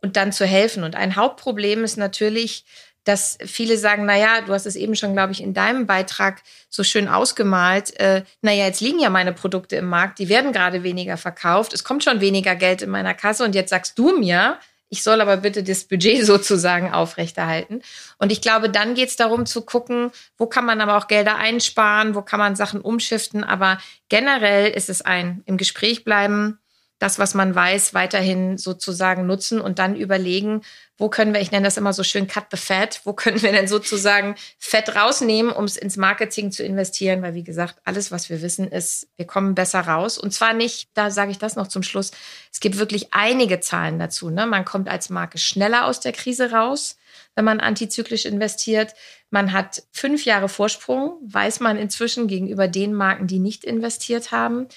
und 0.00 0.16
dann 0.16 0.32
zu 0.32 0.46
helfen. 0.46 0.84
Und 0.84 0.94
ein 0.94 1.16
Hauptproblem 1.16 1.84
ist 1.84 1.96
natürlich, 1.96 2.64
dass 3.04 3.38
viele 3.40 3.78
sagen, 3.78 4.04
na 4.04 4.16
ja, 4.16 4.40
du 4.40 4.52
hast 4.52 4.66
es 4.66 4.76
eben 4.76 4.96
schon, 4.96 5.12
glaube 5.12 5.32
ich, 5.32 5.42
in 5.42 5.54
deinem 5.54 5.86
Beitrag 5.86 6.42
so 6.68 6.82
schön 6.82 7.08
ausgemalt. 7.08 7.98
Äh, 8.00 8.24
na 8.42 8.52
ja, 8.52 8.66
jetzt 8.66 8.80
liegen 8.80 8.98
ja 8.98 9.10
meine 9.10 9.32
Produkte 9.32 9.76
im 9.76 9.86
Markt, 9.86 10.18
die 10.18 10.28
werden 10.28 10.52
gerade 10.52 10.82
weniger 10.82 11.16
verkauft, 11.16 11.72
es 11.72 11.84
kommt 11.84 12.02
schon 12.02 12.20
weniger 12.20 12.56
Geld 12.56 12.82
in 12.82 12.90
meiner 12.90 13.14
Kasse 13.14 13.44
und 13.44 13.54
jetzt 13.54 13.70
sagst 13.70 13.98
du 13.98 14.18
mir, 14.18 14.58
ich 14.88 15.02
soll 15.02 15.20
aber 15.20 15.38
bitte 15.38 15.62
das 15.62 15.84
Budget 15.84 16.24
sozusagen 16.26 16.92
aufrechterhalten. 16.92 17.82
Und 18.18 18.32
ich 18.32 18.40
glaube, 18.40 18.70
dann 18.70 18.94
geht 18.94 19.08
es 19.08 19.16
darum 19.16 19.46
zu 19.46 19.62
gucken, 19.62 20.10
wo 20.36 20.46
kann 20.46 20.66
man 20.66 20.80
aber 20.80 20.96
auch 20.96 21.08
Gelder 21.08 21.36
einsparen, 21.36 22.14
wo 22.14 22.22
kann 22.22 22.38
man 22.38 22.56
Sachen 22.56 22.80
umschiften. 22.80 23.44
Aber 23.44 23.78
generell 24.08 24.70
ist 24.70 24.88
es 24.88 25.02
ein 25.02 25.42
im 25.46 25.56
Gespräch 25.56 26.04
bleiben, 26.04 26.58
das, 26.98 27.18
was 27.18 27.34
man 27.34 27.54
weiß, 27.54 27.92
weiterhin 27.92 28.56
sozusagen 28.56 29.26
nutzen 29.26 29.60
und 29.60 29.78
dann 29.78 29.96
überlegen, 29.96 30.62
wo 30.98 31.10
können 31.10 31.34
wir, 31.34 31.40
ich 31.40 31.50
nenne 31.50 31.64
das 31.64 31.76
immer 31.76 31.92
so 31.92 32.02
schön, 32.02 32.26
cut 32.26 32.46
the 32.50 32.56
fat, 32.56 33.00
wo 33.04 33.12
können 33.12 33.42
wir 33.42 33.52
denn 33.52 33.68
sozusagen 33.68 34.34
Fett 34.58 34.96
rausnehmen, 34.96 35.52
um 35.52 35.64
es 35.64 35.76
ins 35.76 35.96
Marketing 35.96 36.50
zu 36.50 36.64
investieren, 36.64 37.22
weil 37.22 37.34
wie 37.34 37.44
gesagt, 37.44 37.76
alles, 37.84 38.10
was 38.10 38.30
wir 38.30 38.40
wissen, 38.40 38.68
ist, 38.68 39.08
wir 39.16 39.26
kommen 39.26 39.54
besser 39.54 39.80
raus. 39.80 40.16
Und 40.16 40.32
zwar 40.32 40.54
nicht, 40.54 40.88
da 40.94 41.10
sage 41.10 41.30
ich 41.30 41.38
das 41.38 41.56
noch 41.56 41.66
zum 41.66 41.82
Schluss, 41.82 42.12
es 42.50 42.60
gibt 42.60 42.78
wirklich 42.78 43.12
einige 43.12 43.60
Zahlen 43.60 43.98
dazu. 43.98 44.30
Ne? 44.30 44.46
Man 44.46 44.64
kommt 44.64 44.88
als 44.88 45.10
Marke 45.10 45.36
schneller 45.36 45.84
aus 45.84 46.00
der 46.00 46.12
Krise 46.12 46.50
raus, 46.50 46.96
wenn 47.34 47.44
man 47.44 47.60
antizyklisch 47.60 48.24
investiert. 48.24 48.94
Man 49.30 49.52
hat 49.52 49.82
fünf 49.92 50.24
Jahre 50.24 50.48
Vorsprung, 50.48 51.18
weiß 51.22 51.60
man 51.60 51.76
inzwischen 51.76 52.26
gegenüber 52.26 52.68
den 52.68 52.94
Marken, 52.94 53.26
die 53.26 53.38
nicht 53.38 53.64
investiert 53.64 54.32
haben. 54.32 54.68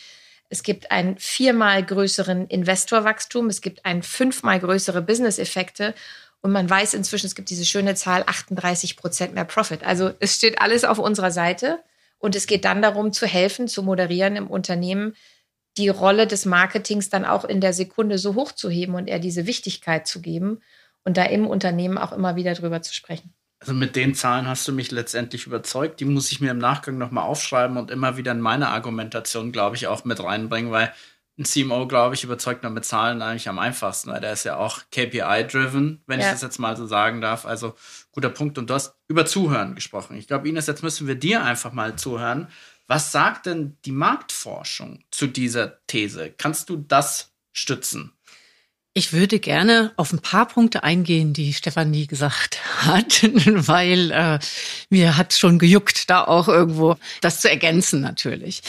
Es 0.50 0.64
gibt 0.64 0.92
einen 0.92 1.18
viermal 1.18 1.86
größeren 1.86 2.48
Investorwachstum. 2.48 3.48
Es 3.48 3.62
gibt 3.62 3.86
einen 3.86 4.04
fünfmal 4.04 4.60
größere 4.60 5.02
Business-Effekte. 5.02 5.94
Und 6.42 6.52
man 6.52 6.70
weiß 6.70 6.94
inzwischen, 6.96 7.28
es 7.28 7.36
gibt 7.36 7.50
diese 7.50 7.66
schöne 7.66 7.96
Zahl 7.96 8.24
38 8.26 8.98
Prozent 8.98 9.34
mehr 9.34 9.46
Profit. 9.46 9.84
Also 9.84 10.12
es 10.20 10.36
steht 10.36 10.60
alles 10.60 10.86
auf 10.86 10.98
unserer 10.98 11.32
Seite. 11.32 11.80
Und 12.18 12.36
es 12.36 12.48
geht 12.48 12.66
dann 12.66 12.82
darum, 12.82 13.14
zu 13.14 13.28
helfen, 13.28 13.68
zu 13.68 13.84
moderieren 13.84 14.36
im 14.36 14.48
Unternehmen, 14.48 15.16
die 15.78 15.90
Rolle 15.90 16.28
des 16.28 16.46
Marketings 16.46 17.10
dann 17.10 17.26
auch 17.26 17.46
in 17.46 17.62
der 17.62 17.74
Sekunde 17.74 18.18
so 18.18 18.36
hoch 18.36 18.52
zu 18.52 18.70
heben 18.70 18.96
und 18.96 19.08
eher 19.08 19.20
diese 19.20 19.48
Wichtigkeit 19.48 20.08
zu 20.08 20.22
geben 20.22 20.62
und 21.06 21.16
da 21.16 21.24
im 21.24 21.48
Unternehmen 21.48 21.98
auch 21.98 22.12
immer 22.12 22.36
wieder 22.36 22.54
drüber 22.54 22.82
zu 22.82 22.94
sprechen. 22.94 23.34
Also 23.60 23.74
mit 23.74 23.96
den 23.96 24.16
Zahlen 24.16 24.48
hast 24.48 24.68
du 24.68 24.72
mich 24.72 24.90
letztendlich 24.92 25.46
überzeugt. 25.46 26.00
Die 26.00 26.06
muss 26.06 26.32
ich 26.32 26.40
mir 26.40 26.52
im 26.52 26.60
Nachgang 26.60 26.98
nochmal 26.98 27.26
aufschreiben 27.26 27.76
und 27.76 27.92
immer 27.92 28.16
wieder 28.16 28.32
in 28.32 28.40
meine 28.40 28.70
Argumentation, 28.70 29.52
glaube 29.52 29.76
ich, 29.76 29.88
auch 29.88 30.06
mit 30.06 30.24
reinbringen, 30.24 30.72
weil 30.72 30.94
ein 31.38 31.46
CMO, 31.46 31.88
glaube 31.88 32.16
ich, 32.16 32.24
überzeugt 32.24 32.64
man 32.64 32.74
mit 32.74 32.86
Zahlen 32.86 33.22
eigentlich 33.22 33.48
am 33.48 33.60
einfachsten, 33.60 34.12
weil 34.12 34.22
der 34.22 34.34
ist 34.34 34.44
ja 34.44 34.58
auch 34.58 34.82
KPI-driven, 34.92 36.04
wenn 36.06 36.20
ja. 36.20 36.26
ich 36.26 36.32
das 36.34 36.42
jetzt 36.42 36.60
mal 36.60 36.76
so 36.76 36.86
sagen 36.86 37.22
darf. 37.22 37.46
Also 37.46 37.76
guter 38.12 38.30
Punkt. 38.30 38.58
Und 38.58 38.70
du 38.70 38.74
hast 38.74 38.96
über 39.08 39.26
Zuhören 39.26 39.76
gesprochen. 39.76 40.18
Ich 40.18 40.28
glaube, 40.28 40.48
Ines, 40.48 40.68
jetzt 40.68 40.84
müssen 40.84 41.08
wir 41.08 41.16
dir 41.16 41.44
einfach 41.44 41.72
mal 41.72 41.96
zuhören. 41.96 42.50
Was 42.88 43.12
sagt 43.12 43.46
denn 43.46 43.78
die 43.86 43.92
Marktforschung 43.92 45.04
zu 45.12 45.28
dieser 45.28 45.86
These? 45.88 46.34
Kannst 46.38 46.70
du 46.70 46.76
das 46.76 47.32
stützen? 47.54 48.14
Ich 49.00 49.14
würde 49.14 49.40
gerne 49.40 49.94
auf 49.96 50.12
ein 50.12 50.20
paar 50.20 50.46
Punkte 50.46 50.84
eingehen, 50.84 51.32
die 51.32 51.54
Stefanie 51.54 52.06
gesagt 52.06 52.60
hat, 52.86 53.24
weil 53.24 54.12
äh, 54.12 54.40
mir 54.90 55.16
hat 55.16 55.34
schon 55.34 55.58
gejuckt, 55.58 56.10
da 56.10 56.26
auch 56.26 56.50
irgendwo 56.50 56.98
das 57.22 57.40
zu 57.40 57.50
ergänzen 57.50 58.02
natürlich. 58.02 58.62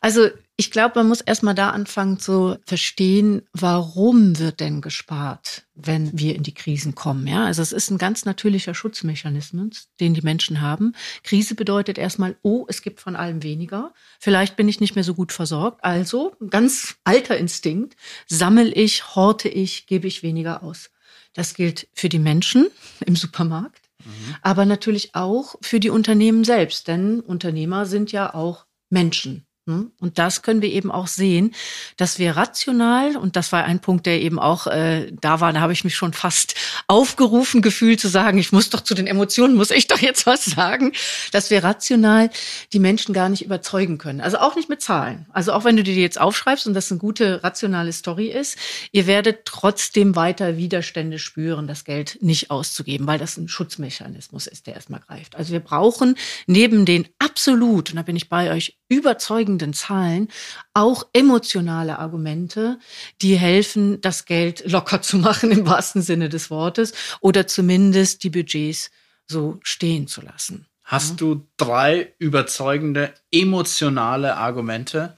Also 0.00 0.30
ich 0.58 0.70
glaube, 0.70 0.98
man 0.98 1.08
muss 1.08 1.20
erstmal 1.20 1.54
da 1.54 1.70
anfangen 1.70 2.18
zu 2.18 2.56
verstehen, 2.64 3.42
warum 3.52 4.38
wird 4.38 4.60
denn 4.60 4.80
gespart, 4.80 5.66
wenn 5.74 6.18
wir 6.18 6.34
in 6.34 6.44
die 6.44 6.54
Krisen 6.54 6.94
kommen. 6.94 7.26
Ja, 7.26 7.44
also 7.44 7.60
es 7.60 7.72
ist 7.72 7.90
ein 7.90 7.98
ganz 7.98 8.24
natürlicher 8.24 8.74
Schutzmechanismus, 8.74 9.88
den 10.00 10.14
die 10.14 10.22
Menschen 10.22 10.62
haben. 10.62 10.94
Krise 11.24 11.54
bedeutet 11.54 11.98
erstmal, 11.98 12.36
oh, 12.40 12.64
es 12.68 12.80
gibt 12.80 13.00
von 13.00 13.16
allem 13.16 13.42
weniger. 13.42 13.92
Vielleicht 14.18 14.56
bin 14.56 14.66
ich 14.66 14.80
nicht 14.80 14.94
mehr 14.94 15.04
so 15.04 15.12
gut 15.12 15.30
versorgt. 15.30 15.84
Also, 15.84 16.34
ein 16.40 16.48
ganz 16.48 16.96
alter 17.04 17.36
Instinkt, 17.36 17.94
sammel 18.26 18.72
ich, 18.74 19.14
horte 19.14 19.50
ich, 19.50 19.86
gebe 19.86 20.06
ich 20.06 20.22
weniger 20.22 20.62
aus. 20.62 20.90
Das 21.34 21.52
gilt 21.52 21.86
für 21.92 22.08
die 22.08 22.18
Menschen 22.18 22.68
im 23.04 23.14
Supermarkt, 23.14 23.90
mhm. 24.02 24.36
aber 24.40 24.64
natürlich 24.64 25.14
auch 25.14 25.56
für 25.60 25.80
die 25.80 25.90
Unternehmen 25.90 26.44
selbst, 26.44 26.88
denn 26.88 27.20
Unternehmer 27.20 27.84
sind 27.84 28.10
ja 28.10 28.32
auch 28.32 28.64
Menschen? 28.88 29.46
Und 29.66 30.18
das 30.18 30.42
können 30.42 30.62
wir 30.62 30.70
eben 30.70 30.92
auch 30.92 31.08
sehen, 31.08 31.52
dass 31.96 32.20
wir 32.20 32.36
rational, 32.36 33.16
und 33.16 33.34
das 33.34 33.50
war 33.50 33.64
ein 33.64 33.80
Punkt, 33.80 34.06
der 34.06 34.20
eben 34.22 34.38
auch 34.38 34.68
äh, 34.68 35.10
da 35.20 35.40
war, 35.40 35.52
da 35.52 35.60
habe 35.60 35.72
ich 35.72 35.82
mich 35.82 35.96
schon 35.96 36.12
fast 36.12 36.54
aufgerufen 36.86 37.62
gefühlt 37.62 37.98
zu 37.98 38.06
sagen, 38.06 38.38
ich 38.38 38.52
muss 38.52 38.70
doch 38.70 38.80
zu 38.80 38.94
den 38.94 39.08
Emotionen, 39.08 39.56
muss 39.56 39.72
ich 39.72 39.88
doch 39.88 39.98
jetzt 39.98 40.24
was 40.24 40.44
sagen, 40.44 40.92
dass 41.32 41.50
wir 41.50 41.64
rational 41.64 42.30
die 42.72 42.78
Menschen 42.78 43.12
gar 43.12 43.28
nicht 43.28 43.44
überzeugen 43.44 43.98
können. 43.98 44.20
Also 44.20 44.38
auch 44.38 44.54
nicht 44.54 44.68
mit 44.68 44.82
Zahlen. 44.82 45.26
Also 45.32 45.52
auch 45.52 45.64
wenn 45.64 45.76
du 45.76 45.82
dir 45.82 45.94
jetzt 45.94 46.20
aufschreibst 46.20 46.68
und 46.68 46.74
das 46.74 46.92
eine 46.92 47.00
gute 47.00 47.42
rationale 47.42 47.92
Story 47.92 48.28
ist, 48.28 48.56
ihr 48.92 49.08
werdet 49.08 49.46
trotzdem 49.46 50.14
weiter 50.14 50.56
Widerstände 50.56 51.18
spüren, 51.18 51.66
das 51.66 51.84
Geld 51.84 52.18
nicht 52.20 52.52
auszugeben, 52.52 53.08
weil 53.08 53.18
das 53.18 53.36
ein 53.36 53.48
Schutzmechanismus 53.48 54.46
ist, 54.46 54.68
der 54.68 54.74
erstmal 54.74 55.00
greift. 55.00 55.34
Also 55.34 55.52
wir 55.52 55.60
brauchen 55.60 56.14
neben 56.46 56.84
den 56.84 57.08
absolut, 57.18 57.90
und 57.90 57.96
da 57.96 58.02
bin 58.02 58.14
ich 58.14 58.28
bei 58.28 58.52
euch, 58.52 58.78
überzeugenden 58.88 59.72
Zahlen 59.72 60.28
auch 60.74 61.06
emotionale 61.12 61.98
Argumente, 61.98 62.78
die 63.22 63.36
helfen, 63.36 64.00
das 64.00 64.24
Geld 64.24 64.70
locker 64.70 65.02
zu 65.02 65.18
machen 65.18 65.50
im 65.50 65.66
wahrsten 65.66 66.02
Sinne 66.02 66.28
des 66.28 66.50
Wortes 66.50 66.92
oder 67.20 67.46
zumindest 67.46 68.22
die 68.24 68.30
Budgets 68.30 68.90
so 69.26 69.58
stehen 69.62 70.06
zu 70.06 70.20
lassen. 70.20 70.66
Hast 70.84 71.20
du 71.20 71.44
drei 71.56 72.14
überzeugende 72.18 73.12
emotionale 73.32 74.36
Argumente? 74.36 75.16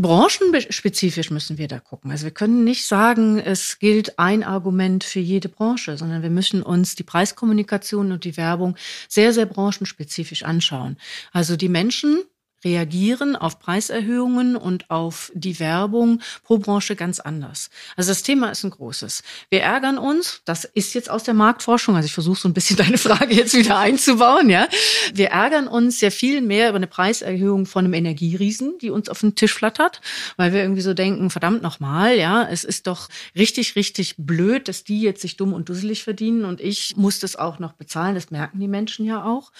Branchenspezifisch 0.00 1.30
müssen 1.30 1.58
wir 1.58 1.68
da 1.68 1.78
gucken. 1.78 2.10
Also 2.10 2.24
wir 2.24 2.30
können 2.30 2.64
nicht 2.64 2.86
sagen, 2.86 3.38
es 3.38 3.78
gilt 3.78 4.18
ein 4.18 4.42
Argument 4.42 5.04
für 5.04 5.20
jede 5.20 5.50
Branche, 5.50 5.98
sondern 5.98 6.22
wir 6.22 6.30
müssen 6.30 6.62
uns 6.62 6.94
die 6.94 7.02
Preiskommunikation 7.02 8.10
und 8.10 8.24
die 8.24 8.38
Werbung 8.38 8.76
sehr, 9.08 9.34
sehr 9.34 9.44
branchenspezifisch 9.44 10.44
anschauen. 10.44 10.96
Also 11.32 11.56
die 11.56 11.68
Menschen 11.68 12.22
reagieren 12.64 13.36
auf 13.36 13.58
Preiserhöhungen 13.58 14.56
und 14.56 14.90
auf 14.90 15.32
die 15.34 15.58
Werbung 15.60 16.20
pro 16.44 16.58
Branche 16.58 16.96
ganz 16.96 17.20
anders. 17.20 17.70
Also 17.96 18.10
das 18.10 18.22
Thema 18.22 18.50
ist 18.50 18.64
ein 18.64 18.70
großes. 18.70 19.22
Wir 19.48 19.62
ärgern 19.62 19.98
uns, 19.98 20.42
das 20.44 20.64
ist 20.64 20.94
jetzt 20.94 21.10
aus 21.10 21.22
der 21.22 21.34
Marktforschung, 21.34 21.96
also 21.96 22.06
ich 22.06 22.12
versuche 22.12 22.40
so 22.40 22.48
ein 22.48 22.54
bisschen 22.54 22.76
deine 22.78 22.98
Frage 22.98 23.34
jetzt 23.34 23.54
wieder 23.54 23.78
einzubauen, 23.78 24.50
ja. 24.50 24.68
Wir 25.14 25.28
ärgern 25.28 25.68
uns 25.68 26.00
ja 26.00 26.10
viel 26.10 26.40
mehr 26.40 26.68
über 26.68 26.76
eine 26.76 26.86
Preiserhöhung 26.86 27.66
von 27.66 27.84
einem 27.84 27.94
Energieriesen, 27.94 28.78
die 28.80 28.90
uns 28.90 29.08
auf 29.08 29.20
den 29.20 29.34
Tisch 29.34 29.54
flattert, 29.54 30.00
weil 30.36 30.52
wir 30.52 30.60
irgendwie 30.60 30.82
so 30.82 30.94
denken, 30.94 31.30
verdammt 31.30 31.62
nochmal, 31.62 32.16
ja, 32.16 32.46
es 32.48 32.64
ist 32.64 32.86
doch 32.86 33.08
richtig, 33.36 33.76
richtig 33.76 34.14
blöd, 34.18 34.68
dass 34.68 34.84
die 34.84 35.00
jetzt 35.00 35.22
sich 35.22 35.36
dumm 35.36 35.52
und 35.52 35.68
dusselig 35.68 36.04
verdienen 36.04 36.44
und 36.44 36.60
ich 36.60 36.96
muss 36.96 37.20
das 37.20 37.36
auch 37.36 37.58
noch 37.58 37.72
bezahlen, 37.72 38.14
das 38.14 38.30
merken 38.30 38.60
die 38.60 38.68
Menschen 38.68 39.04
ja 39.04 39.24
auch 39.24 39.50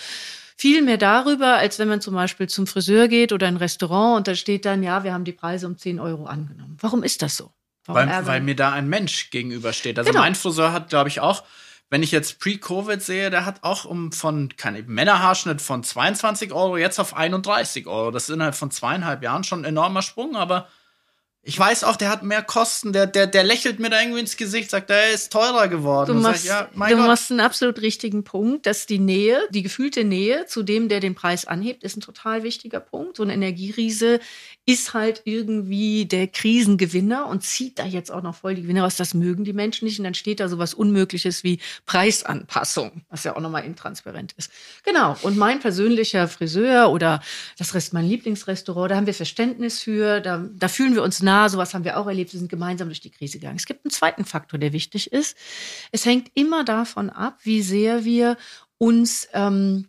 viel 0.60 0.82
mehr 0.82 0.98
darüber, 0.98 1.56
als 1.56 1.78
wenn 1.78 1.88
man 1.88 2.02
zum 2.02 2.14
Beispiel 2.14 2.46
zum 2.46 2.66
Friseur 2.66 3.08
geht 3.08 3.32
oder 3.32 3.46
ein 3.46 3.56
Restaurant 3.56 4.18
und 4.18 4.28
da 4.28 4.34
steht 4.34 4.66
dann, 4.66 4.82
ja, 4.82 5.04
wir 5.04 5.14
haben 5.14 5.24
die 5.24 5.32
Preise 5.32 5.66
um 5.66 5.78
10 5.78 5.98
Euro 5.98 6.26
angenommen. 6.26 6.76
Warum 6.80 7.02
ist 7.02 7.22
das 7.22 7.38
so? 7.38 7.50
Weil, 7.86 8.26
weil, 8.26 8.42
mir 8.42 8.54
da 8.54 8.70
ein 8.70 8.86
Mensch 8.86 9.30
gegenübersteht. 9.30 9.98
Also 9.98 10.10
genau. 10.10 10.22
mein 10.22 10.34
Friseur 10.34 10.72
hat, 10.72 10.90
glaube 10.90 11.08
ich, 11.08 11.20
auch, 11.20 11.44
wenn 11.88 12.02
ich 12.02 12.12
jetzt 12.12 12.40
Pre-Covid 12.40 13.02
sehe, 13.02 13.30
der 13.30 13.46
hat 13.46 13.64
auch 13.64 13.86
um 13.86 14.12
von, 14.12 14.54
keine 14.56 14.82
Männerhaarschnitt 14.82 15.62
von 15.62 15.82
22 15.82 16.52
Euro 16.52 16.76
jetzt 16.76 17.00
auf 17.00 17.16
31 17.16 17.86
Euro. 17.86 18.10
Das 18.10 18.24
ist 18.24 18.34
innerhalb 18.34 18.54
von 18.54 18.70
zweieinhalb 18.70 19.22
Jahren 19.22 19.44
schon 19.44 19.62
ein 19.62 19.70
enormer 19.70 20.02
Sprung, 20.02 20.36
aber 20.36 20.68
ich 21.42 21.58
weiß 21.58 21.84
auch, 21.84 21.96
der 21.96 22.10
hat 22.10 22.22
mehr 22.22 22.42
Kosten, 22.42 22.92
der, 22.92 23.06
der, 23.06 23.26
der 23.26 23.42
lächelt 23.44 23.80
mir 23.80 23.88
da 23.88 23.98
irgendwie 24.00 24.20
ins 24.20 24.36
Gesicht, 24.36 24.68
sagt, 24.68 24.90
er 24.90 25.10
ist 25.10 25.32
teurer 25.32 25.68
geworden. 25.68 26.14
Du 26.14 26.20
machst, 26.20 26.44
ich, 26.44 26.50
ja, 26.50 26.68
du 26.74 26.96
machst 26.96 27.30
einen 27.30 27.40
absolut 27.40 27.80
richtigen 27.80 28.24
Punkt, 28.24 28.66
dass 28.66 28.84
die 28.84 28.98
Nähe, 28.98 29.40
die 29.50 29.62
gefühlte 29.62 30.04
Nähe 30.04 30.44
zu 30.44 30.62
dem, 30.62 30.90
der 30.90 31.00
den 31.00 31.14
Preis 31.14 31.46
anhebt, 31.46 31.82
ist 31.82 31.96
ein 31.96 32.02
total 32.02 32.42
wichtiger 32.42 32.78
Punkt. 32.78 33.16
So 33.16 33.22
ein 33.22 33.30
Energieriese 33.30 34.20
ist 34.70 34.94
halt 34.94 35.22
irgendwie 35.24 36.06
der 36.06 36.28
Krisengewinner 36.28 37.26
und 37.26 37.42
zieht 37.42 37.80
da 37.80 37.86
jetzt 37.86 38.12
auch 38.12 38.22
noch 38.22 38.36
voll 38.36 38.54
die 38.54 38.62
Gewinner 38.62 38.84
raus. 38.84 38.94
Das 38.94 39.14
mögen 39.14 39.44
die 39.44 39.52
Menschen 39.52 39.86
nicht 39.86 39.98
und 39.98 40.04
dann 40.04 40.14
steht 40.14 40.38
da 40.38 40.48
so 40.48 40.58
was 40.58 40.74
Unmögliches 40.74 41.42
wie 41.42 41.58
Preisanpassung, 41.86 43.02
was 43.08 43.24
ja 43.24 43.34
auch 43.34 43.40
nochmal 43.40 43.64
intransparent 43.64 44.32
ist. 44.36 44.52
Genau. 44.84 45.16
Und 45.22 45.36
mein 45.36 45.58
persönlicher 45.58 46.28
Friseur 46.28 46.92
oder 46.92 47.20
das 47.58 47.74
Rest 47.74 47.92
mein 47.92 48.06
Lieblingsrestaurant, 48.06 48.92
da 48.92 48.96
haben 48.96 49.06
wir 49.06 49.14
Verständnis 49.14 49.80
für, 49.80 50.20
da, 50.20 50.48
da 50.54 50.68
fühlen 50.68 50.94
wir 50.94 51.02
uns 51.02 51.20
nah, 51.20 51.48
sowas 51.48 51.74
haben 51.74 51.84
wir 51.84 51.98
auch 51.98 52.06
erlebt, 52.06 52.32
wir 52.32 52.38
sind 52.38 52.48
gemeinsam 52.48 52.86
durch 52.86 53.00
die 53.00 53.10
Krise 53.10 53.40
gegangen. 53.40 53.56
Es 53.56 53.66
gibt 53.66 53.84
einen 53.84 53.90
zweiten 53.90 54.24
Faktor, 54.24 54.60
der 54.60 54.72
wichtig 54.72 55.12
ist. 55.12 55.36
Es 55.90 56.06
hängt 56.06 56.30
immer 56.34 56.62
davon 56.62 57.10
ab, 57.10 57.40
wie 57.42 57.62
sehr 57.62 58.04
wir 58.04 58.36
uns 58.78 59.28
ähm, 59.32 59.88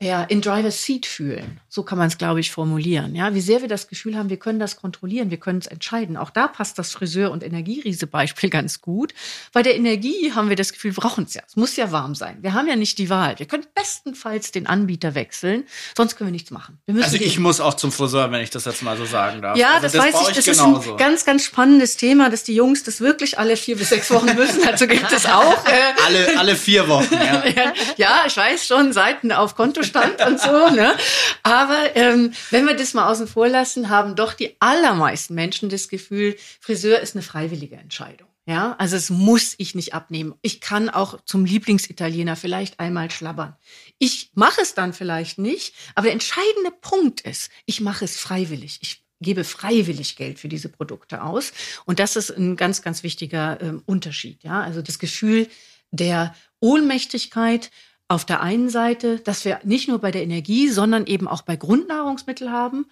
ja, 0.00 0.22
in 0.22 0.40
Driver's 0.40 0.84
Seat 0.84 1.06
fühlen. 1.06 1.60
So 1.68 1.82
kann 1.82 1.98
man 1.98 2.06
es, 2.06 2.18
glaube 2.18 2.38
ich, 2.38 2.52
formulieren. 2.52 3.16
Ja, 3.16 3.34
wie 3.34 3.40
sehr 3.40 3.62
wir 3.62 3.68
das 3.68 3.88
Gefühl 3.88 4.16
haben, 4.16 4.30
wir 4.30 4.36
können 4.36 4.60
das 4.60 4.76
kontrollieren, 4.76 5.30
wir 5.30 5.38
können 5.38 5.58
es 5.58 5.66
entscheiden. 5.66 6.16
Auch 6.16 6.30
da 6.30 6.46
passt 6.46 6.78
das 6.78 6.92
Friseur- 6.92 7.32
und 7.32 7.42
Energieriese-Beispiel 7.42 8.48
ganz 8.58 8.80
gut. 8.80 9.12
Bei 9.52 9.62
der 9.62 9.74
Energie 9.74 10.32
haben 10.32 10.50
wir 10.50 10.56
das 10.56 10.72
Gefühl, 10.72 10.94
wir 10.94 11.02
brauchen 11.02 11.24
es 11.24 11.34
ja. 11.34 11.42
Es 11.44 11.56
muss 11.56 11.74
ja 11.74 11.90
warm 11.90 12.14
sein. 12.14 12.38
Wir 12.42 12.52
haben 12.52 12.68
ja 12.68 12.76
nicht 12.76 12.98
die 12.98 13.10
Wahl. 13.10 13.40
Wir 13.40 13.46
können 13.46 13.66
bestenfalls 13.74 14.52
den 14.52 14.68
Anbieter 14.68 15.16
wechseln, 15.16 15.64
sonst 15.96 16.14
können 16.16 16.28
wir 16.28 16.32
nichts 16.32 16.52
machen. 16.52 16.78
Wir 16.86 17.02
also 17.02 17.16
ich 17.16 17.40
muss 17.40 17.60
auch 17.60 17.74
zum 17.74 17.90
Friseur, 17.90 18.30
wenn 18.30 18.40
ich 18.40 18.50
das 18.50 18.66
jetzt 18.66 18.84
mal 18.84 18.96
so 18.96 19.04
sagen 19.04 19.42
darf. 19.42 19.56
Ja, 19.56 19.80
also 19.80 19.82
das, 19.82 19.92
das 19.92 20.04
weiß 20.04 20.28
ich. 20.28 20.36
Das 20.36 20.44
genauso. 20.44 20.80
ist 20.80 20.88
ein 20.90 20.96
ganz, 20.96 21.24
ganz 21.24 21.44
spannendes 21.44 21.96
Thema, 21.96 22.30
dass 22.30 22.44
die 22.44 22.54
Jungs 22.54 22.84
das 22.84 23.00
wirklich 23.00 23.40
alle 23.40 23.56
vier 23.56 23.76
bis 23.76 23.88
sechs 23.88 24.12
Wochen 24.12 24.32
müssen. 24.36 24.64
Also 24.64 24.86
gibt 24.86 25.10
es 25.10 25.26
auch. 25.26 25.66
Äh, 25.66 26.04
alle, 26.06 26.38
alle 26.38 26.54
vier 26.54 26.86
Wochen, 26.86 27.12
ja. 27.12 27.42
ja, 27.96 28.22
ich 28.28 28.36
weiß 28.36 28.64
schon, 28.64 28.92
Seiten 28.92 29.32
auf 29.32 29.56
Konto 29.56 29.82
Stand 29.88 30.24
und 30.26 30.40
so. 30.40 30.68
Ne? 30.70 30.94
Aber 31.42 31.96
ähm, 31.96 32.32
wenn 32.50 32.66
wir 32.66 32.76
das 32.76 32.94
mal 32.94 33.10
außen 33.10 33.26
vor 33.26 33.48
lassen, 33.48 33.88
haben 33.88 34.14
doch 34.14 34.34
die 34.34 34.56
allermeisten 34.60 35.34
Menschen 35.34 35.68
das 35.68 35.88
Gefühl, 35.88 36.36
Friseur 36.60 37.00
ist 37.00 37.14
eine 37.16 37.22
freiwillige 37.22 37.76
Entscheidung. 37.76 38.28
Ja, 38.48 38.76
also 38.78 38.96
es 38.96 39.10
muss 39.10 39.54
ich 39.58 39.74
nicht 39.74 39.92
abnehmen. 39.92 40.34
Ich 40.40 40.62
kann 40.62 40.88
auch 40.88 41.22
zum 41.26 41.44
Lieblingsitaliener 41.44 42.34
vielleicht 42.34 42.80
einmal 42.80 43.10
schlabbern. 43.10 43.54
Ich 43.98 44.30
mache 44.32 44.62
es 44.62 44.72
dann 44.72 44.94
vielleicht 44.94 45.36
nicht, 45.36 45.74
aber 45.94 46.04
der 46.04 46.14
entscheidende 46.14 46.70
Punkt 46.80 47.20
ist, 47.20 47.50
ich 47.66 47.82
mache 47.82 48.06
es 48.06 48.18
freiwillig. 48.18 48.78
Ich 48.80 49.04
gebe 49.20 49.44
freiwillig 49.44 50.16
Geld 50.16 50.38
für 50.38 50.48
diese 50.48 50.70
Produkte 50.70 51.22
aus. 51.22 51.52
Und 51.84 51.98
das 51.98 52.16
ist 52.16 52.30
ein 52.30 52.56
ganz, 52.56 52.80
ganz 52.80 53.02
wichtiger 53.02 53.60
ähm, 53.60 53.82
Unterschied. 53.84 54.42
Ja, 54.42 54.62
also 54.62 54.80
das 54.80 54.98
Gefühl 54.98 55.48
der 55.90 56.34
Ohnmächtigkeit 56.60 57.70
auf 58.08 58.24
der 58.24 58.40
einen 58.40 58.70
Seite, 58.70 59.20
dass 59.20 59.44
wir 59.44 59.60
nicht 59.64 59.86
nur 59.86 59.98
bei 59.98 60.10
der 60.10 60.22
Energie, 60.22 60.68
sondern 60.68 61.06
eben 61.06 61.28
auch 61.28 61.42
bei 61.42 61.56
Grundnahrungsmitteln 61.56 62.50
haben. 62.50 62.86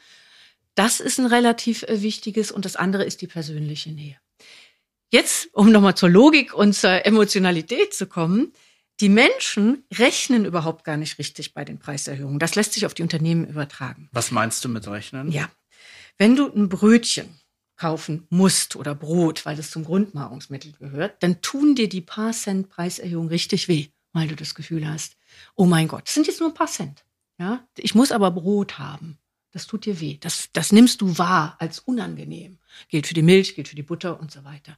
Das 0.74 1.00
ist 1.00 1.18
ein 1.18 1.26
relativ 1.26 1.82
äh, 1.84 2.02
wichtiges 2.02 2.52
und 2.52 2.66
das 2.66 2.76
andere 2.76 3.04
ist 3.04 3.22
die 3.22 3.26
persönliche 3.26 3.90
Nähe. 3.90 4.16
Jetzt, 5.10 5.48
um 5.54 5.72
nochmal 5.72 5.94
zur 5.94 6.10
Logik 6.10 6.52
und 6.52 6.74
zur 6.74 7.06
Emotionalität 7.06 7.94
zu 7.94 8.06
kommen, 8.06 8.52
die 9.00 9.08
Menschen 9.08 9.84
rechnen 9.94 10.44
überhaupt 10.44 10.84
gar 10.84 10.96
nicht 10.96 11.18
richtig 11.18 11.54
bei 11.54 11.64
den 11.64 11.78
Preiserhöhungen. 11.78 12.38
Das 12.38 12.54
lässt 12.54 12.74
sich 12.74 12.84
auf 12.84 12.94
die 12.94 13.02
Unternehmen 13.02 13.46
übertragen. 13.46 14.08
Was 14.12 14.30
meinst 14.30 14.64
du 14.64 14.68
mit 14.68 14.86
rechnen? 14.86 15.30
Ja. 15.30 15.50
Wenn 16.18 16.36
du 16.36 16.50
ein 16.50 16.68
Brötchen 16.68 17.28
kaufen 17.76 18.26
musst 18.30 18.74
oder 18.74 18.94
Brot, 18.94 19.44
weil 19.44 19.56
das 19.56 19.70
zum 19.70 19.84
Grundnahrungsmittel 19.84 20.72
gehört, 20.72 21.22
dann 21.22 21.42
tun 21.42 21.74
dir 21.74 21.88
die 21.88 22.00
paar 22.00 22.32
Cent 22.32 22.68
Preiserhöhung 22.68 23.28
richtig 23.28 23.68
weh 23.68 23.88
weil 24.16 24.28
du 24.28 24.34
das 24.34 24.54
Gefühl 24.54 24.88
hast, 24.88 25.16
oh 25.54 25.66
mein 25.66 25.88
Gott, 25.88 26.04
das 26.06 26.14
sind 26.14 26.26
jetzt 26.26 26.40
nur 26.40 26.48
ein 26.48 26.54
paar 26.54 26.66
Cent. 26.66 27.04
Ja, 27.38 27.66
ich 27.76 27.94
muss 27.94 28.12
aber 28.12 28.30
Brot 28.30 28.78
haben. 28.78 29.18
Das 29.52 29.66
tut 29.66 29.84
dir 29.84 30.00
weh. 30.00 30.16
Das, 30.20 30.48
das 30.52 30.72
nimmst 30.72 31.00
du 31.00 31.18
wahr 31.18 31.56
als 31.58 31.80
unangenehm. 31.80 32.58
Gilt 32.88 33.06
für 33.06 33.14
die 33.14 33.22
Milch, 33.22 33.54
gilt 33.54 33.68
für 33.68 33.76
die 33.76 33.82
Butter 33.82 34.18
und 34.18 34.30
so 34.30 34.44
weiter. 34.44 34.76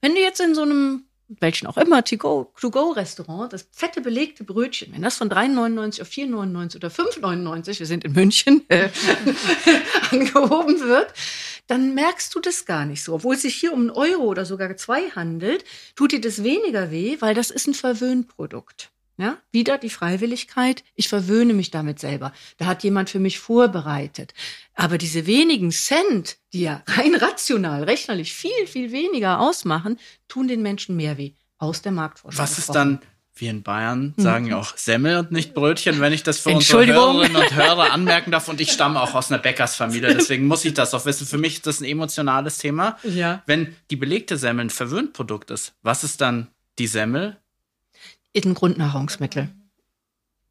Wenn 0.00 0.14
du 0.14 0.20
jetzt 0.20 0.40
in 0.40 0.54
so 0.54 0.62
einem, 0.62 1.04
welchen 1.28 1.66
auch 1.66 1.76
immer, 1.76 2.02
To-Go-Restaurant, 2.04 3.52
das 3.52 3.68
fette 3.70 4.00
belegte 4.00 4.44
Brötchen, 4.44 4.92
wenn 4.92 5.02
das 5.02 5.16
von 5.16 5.30
3,99 5.30 6.02
auf 6.02 6.08
4,99 6.08 6.76
oder 6.76 6.88
5,99, 6.88 7.78
wir 7.78 7.86
sind 7.86 8.04
in 8.04 8.12
München, 8.12 8.64
äh, 8.68 8.88
angehoben 10.10 10.80
wird, 10.80 11.12
dann 11.70 11.94
merkst 11.94 12.34
du 12.34 12.40
das 12.40 12.66
gar 12.66 12.84
nicht 12.84 13.02
so. 13.02 13.14
Obwohl 13.14 13.36
es 13.36 13.42
sich 13.42 13.54
hier 13.54 13.72
um 13.72 13.80
einen 13.80 13.90
Euro 13.90 14.24
oder 14.24 14.44
sogar 14.44 14.76
zwei 14.76 15.10
handelt, 15.10 15.64
tut 15.94 16.12
dir 16.12 16.20
das 16.20 16.42
weniger 16.42 16.90
weh, 16.90 17.16
weil 17.20 17.34
das 17.34 17.50
ist 17.50 17.68
ein 17.68 17.74
Verwöhnprodukt. 17.74 18.90
Ja, 19.16 19.36
wieder 19.52 19.76
die 19.76 19.90
Freiwilligkeit. 19.90 20.82
Ich 20.94 21.08
verwöhne 21.08 21.52
mich 21.52 21.70
damit 21.70 21.98
selber. 21.98 22.32
Da 22.56 22.64
hat 22.64 22.82
jemand 22.82 23.10
für 23.10 23.18
mich 23.18 23.38
vorbereitet. 23.38 24.32
Aber 24.74 24.96
diese 24.96 25.26
wenigen 25.26 25.70
Cent, 25.72 26.38
die 26.54 26.62
ja 26.62 26.82
rein 26.86 27.14
rational, 27.14 27.84
rechnerlich 27.84 28.32
viel, 28.32 28.66
viel 28.66 28.92
weniger 28.92 29.40
ausmachen, 29.40 29.98
tun 30.26 30.48
den 30.48 30.62
Menschen 30.62 30.96
mehr 30.96 31.18
weh. 31.18 31.34
Aus 31.58 31.82
der 31.82 31.92
Marktforschung. 31.92 32.42
Was 32.42 32.56
ist 32.56 32.70
dann 32.70 33.00
wir 33.40 33.50
in 33.50 33.62
Bayern 33.62 34.14
sagen 34.16 34.46
ja 34.46 34.56
auch 34.56 34.76
Semmel 34.76 35.16
und 35.18 35.32
nicht 35.32 35.54
Brötchen, 35.54 36.00
wenn 36.00 36.12
ich 36.12 36.22
das 36.22 36.38
für 36.38 36.50
unsere 36.50 36.86
Hörerinnen 36.86 37.36
und 37.36 37.54
Hörer 37.54 37.92
anmerken 37.92 38.30
darf. 38.30 38.48
Und 38.48 38.60
ich 38.60 38.72
stamme 38.72 39.00
auch 39.00 39.14
aus 39.14 39.30
einer 39.30 39.40
Bäckersfamilie, 39.40 40.14
deswegen 40.14 40.46
muss 40.46 40.64
ich 40.64 40.74
das 40.74 40.94
auch 40.94 41.04
wissen. 41.06 41.26
Für 41.26 41.38
mich 41.38 41.54
ist 41.54 41.66
das 41.66 41.80
ein 41.80 41.84
emotionales 41.84 42.58
Thema. 42.58 42.98
Ja. 43.04 43.42
Wenn 43.46 43.74
die 43.90 43.96
belegte 43.96 44.36
Semmel 44.36 44.66
ein 44.66 44.70
Verwöhnprodukt 44.70 45.50
ist, 45.50 45.74
was 45.82 46.04
ist 46.04 46.20
dann 46.20 46.48
die 46.78 46.86
Semmel? 46.86 47.36
Ein 48.36 48.54
Grundnahrungsmittel. 48.54 49.48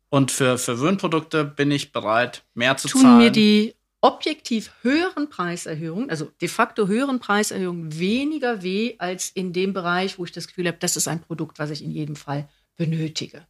Und 0.10 0.31
für 0.31 0.58
Verwöhnprodukte 0.58 1.46
bin 1.46 1.72
ich 1.72 1.91
bereit, 1.91 2.43
mehr 2.53 2.77
zu 2.77 2.88
Tun 2.88 3.01
zahlen. 3.01 3.17
mir 3.17 3.31
die 3.31 3.75
objektiv 4.01 4.72
höheren 4.81 5.29
Preiserhöhungen, 5.29 6.10
also 6.10 6.31
de 6.41 6.48
facto 6.48 6.88
höheren 6.88 7.19
Preiserhöhungen, 7.19 8.00
weniger 8.00 8.63
weh 8.63 8.96
als 8.98 9.29
in 9.29 9.53
dem 9.53 9.74
Bereich, 9.74 10.17
wo 10.17 10.25
ich 10.25 10.31
das 10.31 10.48
Gefühl 10.48 10.67
habe, 10.67 10.77
das 10.79 10.96
ist 10.96 11.08
ein 11.08 11.22
Produkt, 11.22 11.60
was 11.60 11.69
ich 11.69 11.84
in 11.84 11.91
jedem 11.91 12.15
Fall 12.15 12.48
benötige. 12.79 13.45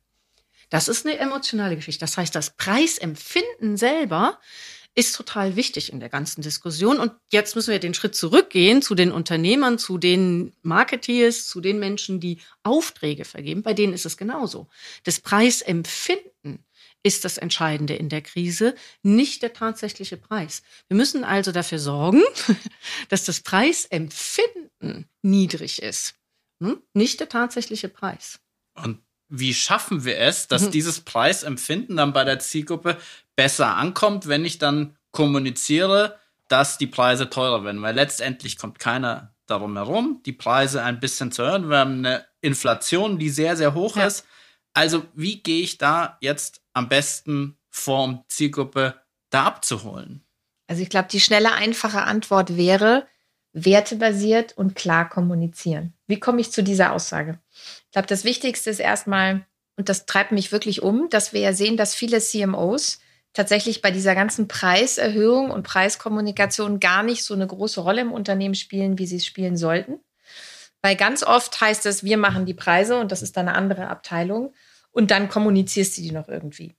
Das 0.70 0.88
ist 0.88 1.06
eine 1.06 1.18
emotionale 1.18 1.76
Geschichte. 1.76 2.02
Das 2.02 2.18
heißt, 2.18 2.36
das 2.36 2.58
Preisempfinden 2.58 3.78
selber 3.78 4.40
ist 4.96 5.16
total 5.16 5.56
wichtig 5.56 5.94
in 5.94 6.00
der 6.00 6.10
ganzen 6.10 6.42
Diskussion. 6.42 7.00
Und 7.00 7.14
jetzt 7.32 7.56
müssen 7.56 7.72
wir 7.72 7.80
den 7.80 7.94
Schritt 7.94 8.16
zurückgehen 8.16 8.82
zu 8.82 8.96
den 8.96 9.12
Unternehmern, 9.12 9.78
zu 9.78 9.98
den 9.98 10.54
Marketeers, 10.64 11.48
zu 11.48 11.62
den 11.62 11.80
Menschen, 11.80 12.20
die 12.20 12.40
Aufträge 12.64 13.24
vergeben. 13.24 13.64
Bei 13.64 13.74
denen 13.74 13.94
ist 13.94 14.06
es 14.06 14.18
genauso. 14.18 14.68
Das 15.04 15.22
Preisempfinden 15.22 16.66
ist 17.04 17.24
das 17.24 17.38
Entscheidende 17.38 17.96
in 17.96 18.10
der 18.10 18.22
Krise, 18.22 18.76
nicht 19.04 19.42
der 19.42 19.54
tatsächliche 19.54 20.18
Preis. 20.18 20.64
Wir 20.90 20.98
müssen 20.98 21.24
also 21.24 21.52
dafür 21.52 21.80
sorgen, 21.80 22.24
dass 23.10 23.24
das 23.24 23.40
Preisempfinden 23.40 25.08
niedrig 25.22 25.82
ist, 25.82 26.16
hm? 26.62 26.82
nicht 26.94 27.20
der 27.20 27.30
tatsächliche 27.30 27.90
Preis. 27.90 28.40
Und 28.74 29.00
wie 29.30 29.54
schaffen 29.54 30.06
wir 30.06 30.18
es, 30.20 30.48
dass 30.48 30.64
mhm. 30.64 30.72
dieses 30.72 31.02
Preisempfinden 31.02 31.98
dann 31.98 32.14
bei 32.14 32.24
der 32.24 32.40
Zielgruppe 32.40 32.98
besser 33.36 33.78
ankommt, 33.78 34.28
wenn 34.28 34.44
ich 34.44 34.58
dann 34.58 34.98
kommuniziere, 35.12 36.18
dass 36.48 36.78
die 36.78 36.88
Preise 36.88 37.30
teurer 37.30 37.64
werden? 37.64 37.82
Weil 37.82 37.96
letztendlich 37.96 38.58
kommt 38.58 38.80
keiner 38.80 39.34
darum 39.46 39.76
herum, 39.78 40.22
die 40.26 40.34
Preise 40.34 40.84
ein 40.84 41.00
bisschen 41.00 41.32
zu 41.32 41.44
erhöhen. 41.44 41.70
Wir 41.70 41.78
haben 41.78 42.00
eine 42.00 42.26
Inflation, 42.42 43.18
die 43.20 43.30
sehr, 43.30 43.56
sehr 43.56 43.74
hoch 43.74 43.96
ja. 43.96 44.08
ist. 44.08 44.26
Also 44.74 45.04
wie 45.14 45.42
gehe 45.42 45.62
ich 45.62 45.78
da 45.78 46.18
jetzt 46.22 46.62
am 46.74 46.90
besten 46.90 47.58
vor, 47.70 48.26
Zielgruppe 48.28 48.96
da 49.30 49.46
abzuholen? 49.46 50.24
Also 50.68 50.82
ich 50.84 50.90
glaube, 50.90 51.08
die 51.12 51.20
schnelle, 51.20 51.54
einfache 51.54 52.04
Antwort 52.04 52.56
wäre, 52.56 53.08
wertebasiert 53.54 54.58
und 54.58 54.76
klar 54.76 55.10
kommunizieren. 55.10 55.94
Wie 56.06 56.20
komme 56.20 56.42
ich 56.42 56.52
zu 56.52 56.64
dieser 56.64 56.94
Aussage? 56.94 57.40
Ich 57.86 57.92
glaube, 57.92 58.08
das 58.08 58.24
Wichtigste 58.24 58.70
ist 58.70 58.80
erstmal, 58.80 59.46
und 59.76 59.90
das 59.90 60.06
treibt 60.06 60.32
mich 60.32 60.52
wirklich 60.52 60.82
um, 60.82 61.10
dass 61.10 61.34
wir 61.34 61.42
ja 61.42 61.54
sehen, 61.54 61.78
dass 61.78 61.96
viele 61.96 62.20
CMOs 62.20 63.00
tatsächlich 63.34 63.82
bei 63.82 63.92
dieser 63.92 64.16
ganzen 64.16 64.48
Preiserhöhung 64.48 65.52
und 65.52 65.64
Preiskommunikation 65.64 66.80
gar 66.80 67.04
nicht 67.04 67.24
so 67.24 67.34
eine 67.34 67.48
große 67.48 67.82
Rolle 67.82 68.02
im 68.02 68.12
Unternehmen 68.12 68.56
spielen, 68.56 68.98
wie 68.98 69.06
sie 69.06 69.18
es 69.18 69.26
spielen 69.26 69.58
sollten. 69.58 70.00
Weil 70.82 70.96
ganz 70.96 71.24
oft 71.24 71.60
heißt 71.60 71.86
es, 71.86 72.04
wir 72.04 72.18
machen 72.18 72.46
die 72.46 72.54
Preise 72.54 73.00
und 73.00 73.12
das 73.12 73.22
ist 73.22 73.38
dann 73.38 73.48
eine 73.48 73.58
andere 73.58 73.88
Abteilung 73.88 74.54
und 74.92 75.12
dann 75.12 75.30
kommunizierst 75.30 75.98
du 75.98 76.02
die 76.02 76.12
noch 76.12 76.28
irgendwie. 76.28 76.76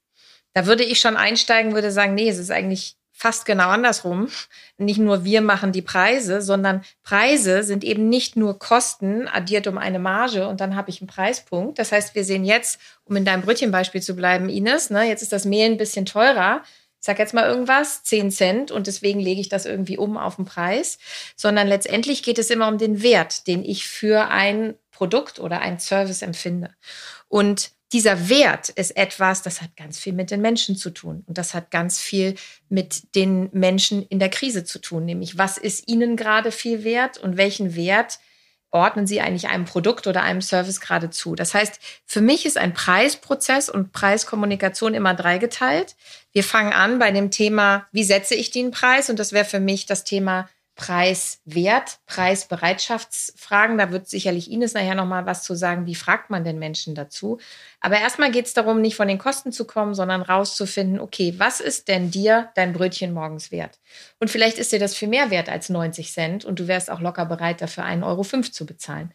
Da 0.53 0.65
würde 0.65 0.83
ich 0.83 0.99
schon 0.99 1.17
einsteigen, 1.17 1.73
würde 1.73 1.91
sagen, 1.91 2.15
nee, 2.15 2.27
es 2.27 2.37
ist 2.37 2.51
eigentlich 2.51 2.97
fast 3.21 3.45
genau 3.45 3.69
andersrum. 3.69 4.29
Nicht 4.79 4.97
nur 4.97 5.23
wir 5.23 5.41
machen 5.41 5.71
die 5.71 5.83
Preise, 5.83 6.41
sondern 6.41 6.83
Preise 7.03 7.61
sind 7.61 7.83
eben 7.83 8.09
nicht 8.09 8.35
nur 8.35 8.57
Kosten 8.57 9.27
addiert 9.27 9.67
um 9.67 9.77
eine 9.77 9.99
Marge 9.99 10.47
und 10.47 10.59
dann 10.59 10.75
habe 10.75 10.89
ich 10.89 11.01
einen 11.01 11.07
Preispunkt. 11.07 11.77
Das 11.77 11.91
heißt, 11.91 12.15
wir 12.15 12.23
sehen 12.23 12.43
jetzt, 12.43 12.79
um 13.03 13.15
in 13.15 13.23
deinem 13.23 13.43
Brötchenbeispiel 13.43 14.01
zu 14.01 14.15
bleiben, 14.15 14.49
Ines, 14.49 14.89
ne, 14.89 15.07
jetzt 15.07 15.21
ist 15.21 15.31
das 15.31 15.45
Mehl 15.45 15.69
ein 15.69 15.77
bisschen 15.77 16.07
teurer. 16.07 16.63
Sag 16.99 17.19
jetzt 17.19 17.35
mal 17.35 17.47
irgendwas, 17.47 18.01
10 18.03 18.31
Cent 18.31 18.71
und 18.71 18.87
deswegen 18.87 19.19
lege 19.19 19.39
ich 19.39 19.49
das 19.49 19.67
irgendwie 19.67 19.99
um 19.99 20.17
auf 20.17 20.37
den 20.37 20.45
Preis, 20.45 20.97
sondern 21.35 21.67
letztendlich 21.67 22.23
geht 22.23 22.39
es 22.39 22.49
immer 22.49 22.67
um 22.67 22.79
den 22.79 23.03
Wert, 23.03 23.45
den 23.45 23.63
ich 23.63 23.87
für 23.87 24.29
ein 24.29 24.73
Produkt 24.89 25.39
oder 25.39 25.61
ein 25.61 25.79
Service 25.79 26.23
empfinde. 26.23 26.71
Und 27.27 27.71
dieser 27.93 28.29
Wert 28.29 28.69
ist 28.69 28.95
etwas, 28.95 29.41
das 29.41 29.61
hat 29.61 29.75
ganz 29.75 29.99
viel 29.99 30.13
mit 30.13 30.31
den 30.31 30.41
Menschen 30.41 30.75
zu 30.75 30.91
tun. 30.91 31.23
Und 31.27 31.37
das 31.37 31.53
hat 31.53 31.71
ganz 31.71 31.99
viel 31.99 32.35
mit 32.69 33.15
den 33.15 33.49
Menschen 33.51 34.05
in 34.07 34.19
der 34.19 34.29
Krise 34.29 34.63
zu 34.63 34.79
tun. 34.79 35.05
Nämlich, 35.05 35.37
was 35.37 35.57
ist 35.57 35.87
ihnen 35.87 36.15
gerade 36.15 36.51
viel 36.51 36.83
wert 36.83 37.17
und 37.17 37.37
welchen 37.37 37.75
Wert 37.75 38.19
ordnen 38.71 39.05
sie 39.05 39.19
eigentlich 39.19 39.49
einem 39.49 39.65
Produkt 39.65 40.07
oder 40.07 40.23
einem 40.23 40.41
Service 40.41 40.79
gerade 40.79 41.09
zu. 41.09 41.35
Das 41.35 41.53
heißt, 41.53 41.79
für 42.05 42.21
mich 42.21 42.45
ist 42.45 42.57
ein 42.57 42.73
Preisprozess 42.73 43.67
und 43.69 43.91
Preiskommunikation 43.91 44.93
immer 44.93 45.13
dreigeteilt. 45.13 45.95
Wir 46.31 46.45
fangen 46.45 46.71
an 46.71 46.97
bei 46.97 47.11
dem 47.11 47.31
Thema, 47.31 47.87
wie 47.91 48.05
setze 48.05 48.33
ich 48.33 48.49
den 48.49 48.71
Preis? 48.71 49.09
Und 49.09 49.19
das 49.19 49.33
wäre 49.33 49.45
für 49.45 49.59
mich 49.59 49.85
das 49.85 50.05
Thema 50.05 50.49
Preiswert, 50.81 51.99
Preisbereitschaftsfragen. 52.07 53.77
Da 53.77 53.91
wird 53.91 54.09
sicherlich 54.09 54.49
Ines 54.49 54.73
nachher 54.73 54.95
nochmal 54.95 55.27
was 55.27 55.43
zu 55.43 55.53
sagen. 55.53 55.85
Wie 55.85 55.93
fragt 55.93 56.31
man 56.31 56.43
den 56.43 56.57
Menschen 56.57 56.95
dazu? 56.95 57.37
Aber 57.81 57.99
erstmal 57.99 58.31
geht 58.31 58.47
es 58.47 58.55
darum, 58.55 58.81
nicht 58.81 58.95
von 58.95 59.07
den 59.07 59.19
Kosten 59.19 59.51
zu 59.51 59.65
kommen, 59.65 59.93
sondern 59.93 60.23
rauszufinden, 60.23 60.99
okay, 60.99 61.35
was 61.37 61.59
ist 61.59 61.87
denn 61.87 62.09
dir 62.09 62.49
dein 62.55 62.73
Brötchen 62.73 63.13
morgens 63.13 63.51
wert? 63.51 63.77
Und 64.19 64.31
vielleicht 64.31 64.57
ist 64.57 64.71
dir 64.71 64.79
das 64.79 64.95
viel 64.95 65.07
mehr 65.07 65.29
wert 65.29 65.49
als 65.49 65.69
90 65.69 66.11
Cent 66.11 66.45
und 66.45 66.59
du 66.59 66.67
wärst 66.67 66.89
auch 66.89 66.99
locker 66.99 67.27
bereit, 67.27 67.61
dafür 67.61 67.83
1,05 67.83 68.03
Euro 68.03 68.23
zu 68.23 68.65
bezahlen. 68.65 69.13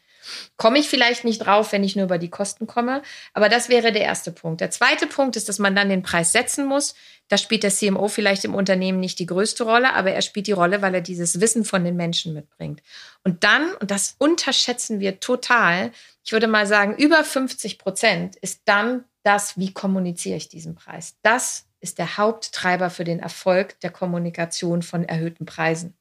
Komme 0.56 0.78
ich 0.78 0.88
vielleicht 0.88 1.24
nicht 1.24 1.38
drauf, 1.38 1.72
wenn 1.72 1.84
ich 1.84 1.96
nur 1.96 2.06
über 2.06 2.18
die 2.18 2.30
Kosten 2.30 2.66
komme. 2.66 3.02
Aber 3.34 3.48
das 3.48 3.68
wäre 3.68 3.92
der 3.92 4.02
erste 4.02 4.32
Punkt. 4.32 4.60
Der 4.60 4.70
zweite 4.70 5.06
Punkt 5.06 5.36
ist, 5.36 5.48
dass 5.48 5.58
man 5.58 5.74
dann 5.74 5.88
den 5.88 6.02
Preis 6.02 6.32
setzen 6.32 6.66
muss. 6.66 6.94
Da 7.28 7.38
spielt 7.38 7.62
der 7.62 7.70
CMO 7.70 8.08
vielleicht 8.08 8.44
im 8.44 8.54
Unternehmen 8.54 9.00
nicht 9.00 9.18
die 9.18 9.26
größte 9.26 9.64
Rolle, 9.64 9.94
aber 9.94 10.12
er 10.12 10.22
spielt 10.22 10.46
die 10.46 10.52
Rolle, 10.52 10.82
weil 10.82 10.94
er 10.94 11.00
dieses 11.00 11.40
Wissen 11.40 11.64
von 11.64 11.84
den 11.84 11.96
Menschen 11.96 12.34
mitbringt. 12.34 12.82
Und 13.24 13.42
dann, 13.44 13.74
und 13.74 13.90
das 13.90 14.14
unterschätzen 14.18 15.00
wir 15.00 15.18
total, 15.20 15.90
ich 16.24 16.32
würde 16.32 16.46
mal 16.46 16.66
sagen, 16.66 16.96
über 16.96 17.24
50 17.24 17.78
Prozent 17.78 18.36
ist 18.36 18.62
dann 18.64 19.04
das, 19.24 19.58
wie 19.58 19.72
kommuniziere 19.72 20.36
ich 20.36 20.48
diesen 20.48 20.76
Preis. 20.76 21.16
Das 21.22 21.66
ist 21.80 21.98
der 21.98 22.16
Haupttreiber 22.16 22.90
für 22.90 23.04
den 23.04 23.20
Erfolg 23.20 23.78
der 23.80 23.90
Kommunikation 23.90 24.82
von 24.82 25.04
erhöhten 25.04 25.46
Preisen. 25.46 25.96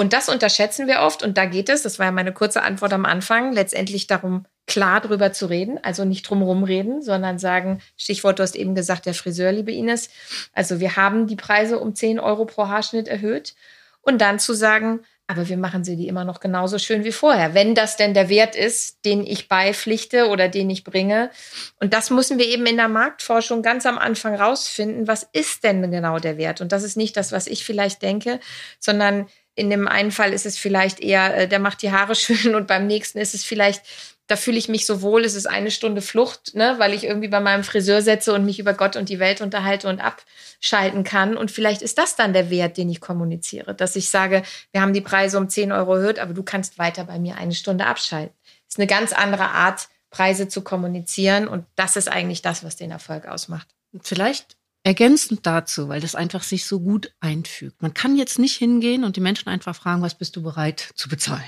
Und 0.00 0.14
das 0.14 0.30
unterschätzen 0.30 0.86
wir 0.86 1.00
oft. 1.00 1.22
Und 1.22 1.36
da 1.36 1.44
geht 1.44 1.68
es, 1.68 1.82
das 1.82 1.98
war 1.98 2.06
ja 2.06 2.10
meine 2.10 2.32
kurze 2.32 2.62
Antwort 2.62 2.94
am 2.94 3.04
Anfang, 3.04 3.52
letztendlich 3.52 4.06
darum, 4.06 4.46
klar 4.66 5.02
drüber 5.02 5.34
zu 5.34 5.44
reden, 5.44 5.78
also 5.82 6.06
nicht 6.06 6.22
drumherum 6.22 6.64
reden, 6.64 7.02
sondern 7.02 7.38
sagen, 7.38 7.82
Stichwort, 7.98 8.38
du 8.38 8.42
hast 8.42 8.56
eben 8.56 8.74
gesagt, 8.74 9.04
der 9.04 9.12
Friseur, 9.12 9.52
liebe 9.52 9.72
Ines. 9.72 10.08
Also 10.54 10.80
wir 10.80 10.96
haben 10.96 11.26
die 11.26 11.36
Preise 11.36 11.78
um 11.78 11.94
10 11.94 12.18
Euro 12.18 12.46
pro 12.46 12.66
Haarschnitt 12.66 13.08
erhöht. 13.08 13.54
Und 14.00 14.22
dann 14.22 14.38
zu 14.38 14.54
sagen, 14.54 15.00
aber 15.26 15.48
wir 15.50 15.58
machen 15.58 15.84
sie 15.84 15.96
die 15.96 16.08
immer 16.08 16.24
noch 16.24 16.40
genauso 16.40 16.78
schön 16.78 17.04
wie 17.04 17.12
vorher, 17.12 17.52
wenn 17.52 17.74
das 17.74 17.98
denn 17.98 18.14
der 18.14 18.30
Wert 18.30 18.56
ist, 18.56 19.04
den 19.04 19.24
ich 19.24 19.48
beipflichte 19.48 20.28
oder 20.28 20.48
den 20.48 20.70
ich 20.70 20.82
bringe. 20.82 21.30
Und 21.78 21.92
das 21.92 22.08
müssen 22.08 22.38
wir 22.38 22.46
eben 22.46 22.64
in 22.64 22.78
der 22.78 22.88
Marktforschung 22.88 23.62
ganz 23.62 23.84
am 23.84 23.98
Anfang 23.98 24.34
rausfinden. 24.34 25.06
Was 25.06 25.28
ist 25.32 25.62
denn 25.62 25.88
genau 25.92 26.18
der 26.18 26.38
Wert? 26.38 26.62
Und 26.62 26.72
das 26.72 26.84
ist 26.84 26.96
nicht 26.96 27.18
das, 27.18 27.32
was 27.32 27.46
ich 27.46 27.64
vielleicht 27.66 28.00
denke, 28.00 28.40
sondern 28.80 29.26
in 29.60 29.68
dem 29.68 29.86
einen 29.86 30.10
Fall 30.10 30.32
ist 30.32 30.46
es 30.46 30.56
vielleicht 30.56 31.00
eher, 31.00 31.36
äh, 31.36 31.48
der 31.48 31.58
macht 31.58 31.82
die 31.82 31.92
Haare 31.92 32.14
schön 32.16 32.54
und 32.54 32.66
beim 32.66 32.86
nächsten 32.86 33.18
ist 33.18 33.34
es 33.34 33.44
vielleicht, 33.44 33.82
da 34.26 34.36
fühle 34.36 34.56
ich 34.56 34.68
mich 34.68 34.86
so 34.86 35.02
wohl, 35.02 35.24
es 35.24 35.34
ist 35.34 35.46
eine 35.46 35.70
Stunde 35.70 36.00
Flucht, 36.00 36.54
ne, 36.54 36.76
weil 36.78 36.94
ich 36.94 37.04
irgendwie 37.04 37.28
bei 37.28 37.40
meinem 37.40 37.62
Friseur 37.62 38.00
setze 38.00 38.32
und 38.32 38.44
mich 38.46 38.58
über 38.58 38.72
Gott 38.74 38.96
und 38.96 39.08
die 39.08 39.18
Welt 39.18 39.40
unterhalte 39.40 39.88
und 39.88 40.00
abschalten 40.00 41.04
kann. 41.04 41.36
Und 41.36 41.50
vielleicht 41.50 41.82
ist 41.82 41.98
das 41.98 42.16
dann 42.16 42.32
der 42.32 42.48
Wert, 42.48 42.76
den 42.76 42.88
ich 42.88 43.00
kommuniziere, 43.00 43.74
dass 43.74 43.96
ich 43.96 44.08
sage, 44.08 44.42
wir 44.72 44.80
haben 44.80 44.94
die 44.94 45.00
Preise 45.00 45.36
um 45.36 45.48
10 45.48 45.72
Euro 45.72 45.96
erhöht, 45.96 46.20
aber 46.20 46.32
du 46.32 46.42
kannst 46.42 46.78
weiter 46.78 47.04
bei 47.04 47.18
mir 47.18 47.36
eine 47.36 47.54
Stunde 47.54 47.86
abschalten. 47.86 48.34
Das 48.66 48.74
ist 48.74 48.78
eine 48.78 48.86
ganz 48.86 49.12
andere 49.12 49.48
Art, 49.48 49.88
Preise 50.10 50.48
zu 50.48 50.62
kommunizieren 50.62 51.46
und 51.46 51.66
das 51.76 51.96
ist 51.96 52.08
eigentlich 52.08 52.42
das, 52.42 52.64
was 52.64 52.76
den 52.76 52.90
Erfolg 52.90 53.26
ausmacht. 53.26 53.68
Vielleicht 54.02 54.56
Ergänzend 54.82 55.46
dazu, 55.46 55.88
weil 55.88 56.00
das 56.00 56.14
einfach 56.14 56.42
sich 56.42 56.64
so 56.64 56.80
gut 56.80 57.12
einfügt. 57.20 57.82
Man 57.82 57.92
kann 57.92 58.16
jetzt 58.16 58.38
nicht 58.38 58.56
hingehen 58.56 59.04
und 59.04 59.16
die 59.16 59.20
Menschen 59.20 59.48
einfach 59.48 59.76
fragen, 59.76 60.00
was 60.00 60.16
bist 60.16 60.36
du 60.36 60.42
bereit 60.42 60.90
zu 60.94 61.08
bezahlen? 61.08 61.42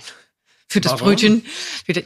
Für 0.73 0.81
das 0.81 0.93
Warum? 0.93 1.09
Brötchen. 1.09 1.45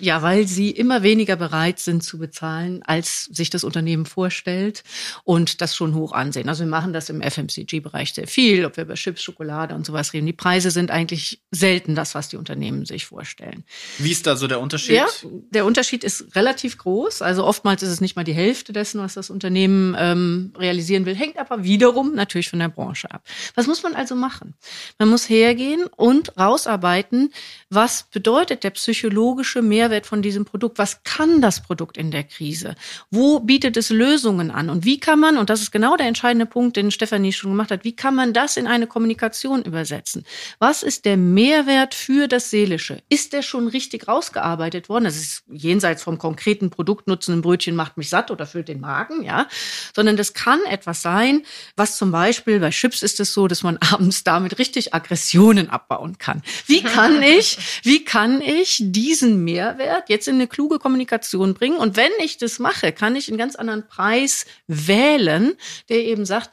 Ja, 0.01 0.23
weil 0.23 0.47
sie 0.47 0.71
immer 0.71 1.03
weniger 1.03 1.37
bereit 1.37 1.79
sind 1.79 2.03
zu 2.03 2.19
bezahlen, 2.19 2.83
als 2.85 3.25
sich 3.25 3.49
das 3.49 3.65
Unternehmen 3.65 4.07
vorstellt 4.07 4.83
und 5.25 5.61
das 5.61 5.77
schon 5.77 5.95
hoch 5.95 6.13
ansehen. 6.13 6.49
Also 6.49 6.65
wir 6.65 6.71
machen 6.71 6.93
das 6.93 7.09
im 7.09 7.23
FMCG-Bereich 7.23 8.13
sehr 8.13 8.27
viel, 8.27 8.65
ob 8.65 8.77
wir 8.77 8.85
über 8.85 8.95
Chips, 8.95 9.23
Schokolade 9.23 9.75
und 9.75 9.87
sowas 9.87 10.13
reden. 10.13 10.27
Die 10.27 10.33
Preise 10.33 10.71
sind 10.71 10.91
eigentlich 10.91 11.43
selten 11.53 11.95
das, 11.95 12.15
was 12.15 12.29
die 12.29 12.37
Unternehmen 12.37 12.85
sich 12.87 13.07
vorstellen. 13.07 13.65
Wie 13.99 14.11
ist 14.11 14.27
da 14.27 14.35
so 14.35 14.49
der 14.49 14.61
Unterschied? 14.61 14.97
Ja, 14.97 15.07
der 15.51 15.65
Unterschied 15.65 16.03
ist 16.03 16.35
relativ 16.35 16.77
groß. 16.79 17.23
Also 17.23 17.45
oftmals 17.45 17.83
ist 17.83 17.91
es 17.91 18.01
nicht 18.01 18.17
mal 18.17 18.25
die 18.25 18.35
Hälfte 18.35 18.73
dessen, 18.73 19.01
was 19.01 19.15
das 19.15 19.31
Unternehmen 19.31 19.95
ähm, 19.99 20.53
realisieren 20.59 21.07
will, 21.07 21.15
hängt 21.15 21.39
aber 21.39 21.63
wiederum 21.63 22.15
natürlich 22.15 22.49
von 22.49 22.59
der 22.59 22.69
Branche 22.69 23.11
ab. 23.11 23.23
Was 23.55 23.69
muss 23.69 23.83
man 23.85 23.95
also 23.95 24.17
machen? 24.17 24.55
Man 24.99 25.09
muss 25.09 25.29
hergehen 25.29 25.85
und 25.97 26.37
rausarbeiten, 26.37 27.33
was 27.71 28.05
bedeutet 28.11 28.56
bedeutet 28.57 28.65
der 28.65 28.71
psychologische 28.71 29.63
Mehrwert 29.63 30.07
von 30.07 30.23
diesem 30.23 30.45
Produkt? 30.45 30.79
Was 30.79 31.03
kann 31.05 31.41
das 31.41 31.63
Produkt 31.63 31.97
in 31.97 32.11
der 32.11 32.25
Krise? 32.25 32.75
Wo 33.11 33.41
bietet 33.41 33.77
es 33.77 33.91
Lösungen 33.91 34.51
an? 34.51 34.71
Und 34.71 34.85
wie 34.85 34.99
kann 34.99 35.21
man, 35.21 35.37
und 35.37 35.51
das 35.51 35.61
ist 35.61 35.73
genau 35.73 35.97
der 35.97 36.07
entscheidende 36.07 36.47
Punkt, 36.47 36.77
den 36.77 36.91
Stefanie 36.91 37.33
schon 37.33 37.51
gemacht 37.51 37.71
hat, 37.71 37.85
wie 37.85 37.95
kann 37.95 38.15
man 38.15 38.33
das 38.33 38.57
in 38.57 38.67
eine 38.67 38.87
Kommunikation 38.87 39.63
übersetzen? 39.63 40.25
Was 40.59 40.83
ist 40.83 41.05
der 41.05 41.17
Mehrwert 41.17 41.95
für 41.95 42.29
das 42.29 42.51
Seelische? 42.51 43.03
Ist 43.09 43.33
der 43.33 43.43
schon 43.43 43.69
richtig 43.69 44.09
rausgearbeitet 44.09 44.89
worden? 44.89 45.05
Das 45.05 45.17
ist 45.17 45.45
jenseits 45.49 46.03
vom 46.03 46.19
konkreten 46.19 46.71
Produktnutzen, 46.71 47.35
ein 47.35 47.43
Brötchen 47.43 47.77
macht 47.77 47.97
mich 47.97 48.09
satt 48.09 48.31
oder 48.31 48.47
füllt 48.47 48.69
den 48.69 48.81
Magen, 48.81 49.23
ja. 49.23 49.47
Sondern 49.95 50.17
das 50.17 50.33
kann 50.33 50.61
etwas 50.69 51.03
sein, 51.03 51.45
was 51.77 51.97
zum 51.97 52.11
Beispiel 52.11 52.61
bei 52.61 52.71
Chips 52.71 53.03
ist 53.03 53.21
es 53.21 53.33
so, 53.33 53.49
dass 53.49 53.63
man 53.63 53.79
abends 53.93 54.25
damit 54.25 54.59
richtig 54.59 54.95
Aggressionen 54.95 55.69
abbauen 55.71 56.19
kann. 56.19 56.43
Wie 56.67 56.83
kann 56.97 57.23
ich, 57.23 57.59
wie 57.83 58.05
kann 58.05 58.41
ich 58.47 58.79
diesen 58.81 59.45
Mehrwert 59.45 60.09
jetzt 60.09 60.29
in 60.29 60.37
eine 60.37 60.47
kluge 60.47 60.79
Kommunikation 60.79 61.55
bringen? 61.55 61.77
Und 61.77 61.97
wenn 61.97 62.13
ich 62.23 62.39
das 62.39 62.59
mache, 62.59 62.93
kann 62.93 63.17
ich 63.17 63.29
einen 63.29 63.39
ganz 63.39 63.57
anderen 63.57 63.87
Preis 63.87 64.47
wählen, 64.67 65.55
der 65.89 66.05
eben 66.05 66.25
sagt, 66.25 66.51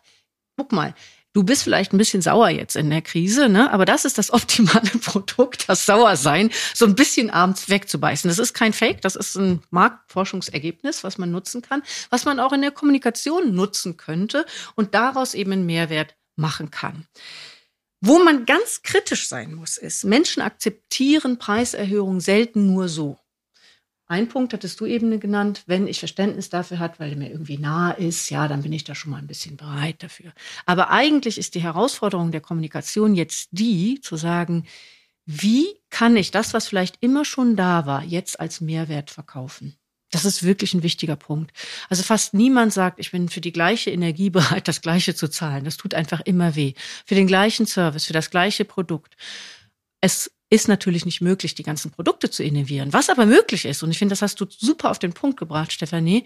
guck 0.57 0.71
mal, 0.71 0.93
Du 1.35 1.41
bist 1.41 1.63
vielleicht 1.63 1.93
ein 1.93 1.97
bisschen 1.97 2.21
sauer 2.21 2.49
jetzt 2.49 2.75
in 2.75 2.91
der 2.91 3.01
Krise, 3.01 3.49
ne? 3.49 3.73
aber 3.73 3.85
das 3.85 4.05
ist 4.05 4.19
das 4.19 4.31
optimale 4.31 4.91
Produkt, 5.03 5.67
das 5.67 5.87
Sauersein 5.87 6.51
so 6.75 6.85
ein 6.85 6.93
bisschen 6.93 7.31
abends 7.31 7.69
wegzubeißen. 7.69 8.27
Das 8.27 8.37
ist 8.37 8.53
kein 8.53 8.71
Fake, 8.71 9.01
das 9.01 9.15
ist 9.15 9.35
ein 9.35 9.63
Marktforschungsergebnis, 9.71 11.03
was 11.03 11.17
man 11.17 11.31
nutzen 11.31 11.63
kann, 11.63 11.81
was 12.11 12.25
man 12.25 12.39
auch 12.39 12.53
in 12.53 12.61
der 12.61 12.69
Kommunikation 12.69 13.55
nutzen 13.55 13.97
könnte 13.97 14.45
und 14.75 14.93
daraus 14.93 15.33
eben 15.33 15.53
einen 15.53 15.65
Mehrwert 15.65 16.15
machen 16.35 16.69
kann. 16.69 17.07
Wo 18.05 18.21
man 18.21 18.45
ganz 18.45 18.81
kritisch 18.81 19.29
sein 19.29 19.53
muss, 19.53 19.77
ist, 19.77 20.03
Menschen 20.03 20.43
akzeptieren 20.43 21.37
Preiserhöhungen 21.37 22.19
selten 22.19 22.67
nur 22.67 22.89
so. 22.89 23.17
Ein 24.07 24.27
Punkt 24.27 24.51
hattest 24.51 24.81
du 24.81 24.85
eben 24.85 25.17
genannt, 25.21 25.63
wenn 25.67 25.87
ich 25.87 25.99
Verständnis 25.99 26.49
dafür 26.49 26.79
hat, 26.79 26.99
weil 26.99 27.11
er 27.11 27.15
mir 27.15 27.31
irgendwie 27.31 27.57
nahe 27.57 27.95
ist, 27.95 28.29
ja, 28.29 28.49
dann 28.49 28.61
bin 28.61 28.73
ich 28.73 28.83
da 28.83 28.93
schon 28.93 29.11
mal 29.11 29.19
ein 29.19 29.27
bisschen 29.27 29.55
bereit 29.55 30.03
dafür. 30.03 30.33
Aber 30.65 30.89
eigentlich 30.89 31.37
ist 31.37 31.55
die 31.55 31.63
Herausforderung 31.63 32.31
der 32.31 32.41
Kommunikation 32.41 33.15
jetzt 33.15 33.47
die, 33.51 34.01
zu 34.01 34.17
sagen, 34.17 34.65
wie 35.25 35.65
kann 35.89 36.17
ich 36.17 36.29
das, 36.29 36.53
was 36.53 36.67
vielleicht 36.67 36.97
immer 36.99 37.23
schon 37.23 37.55
da 37.55 37.85
war, 37.85 38.03
jetzt 38.03 38.37
als 38.37 38.59
Mehrwert 38.59 39.11
verkaufen? 39.11 39.77
Das 40.13 40.25
ist 40.25 40.43
wirklich 40.43 40.75
ein 40.75 40.83
wichtiger 40.83 41.15
Punkt. 41.15 41.51
Also 41.89 42.03
fast 42.03 42.35
niemand 42.35 42.71
sagt, 42.71 42.99
ich 42.99 43.09
bin 43.09 43.29
für 43.29 43.41
die 43.41 43.51
gleiche 43.51 43.89
Energie 43.89 44.29
bereit, 44.29 44.67
das 44.67 44.81
Gleiche 44.81 45.15
zu 45.15 45.27
zahlen. 45.27 45.65
Das 45.65 45.75
tut 45.75 45.95
einfach 45.95 46.21
immer 46.21 46.55
weh. 46.55 46.73
Für 47.05 47.15
den 47.15 47.25
gleichen 47.25 47.65
Service, 47.65 48.05
für 48.05 48.13
das 48.13 48.29
gleiche 48.29 48.63
Produkt. 48.63 49.15
Es 50.01 50.31
ist 50.53 50.67
natürlich 50.67 51.03
nicht 51.03 51.19
möglich, 51.19 51.55
die 51.55 51.63
ganzen 51.63 51.89
Produkte 51.89 52.29
zu 52.29 52.43
innovieren. 52.43 52.93
Was 52.93 53.09
aber 53.09 53.25
möglich 53.25 53.65
ist, 53.65 53.81
und 53.81 53.89
ich 53.89 53.97
finde, 53.97 54.13
das 54.13 54.21
hast 54.21 54.39
du 54.39 54.45
super 54.47 54.91
auf 54.91 54.99
den 54.99 55.13
Punkt 55.13 55.39
gebracht, 55.39 55.71
Stefanie, 55.73 56.25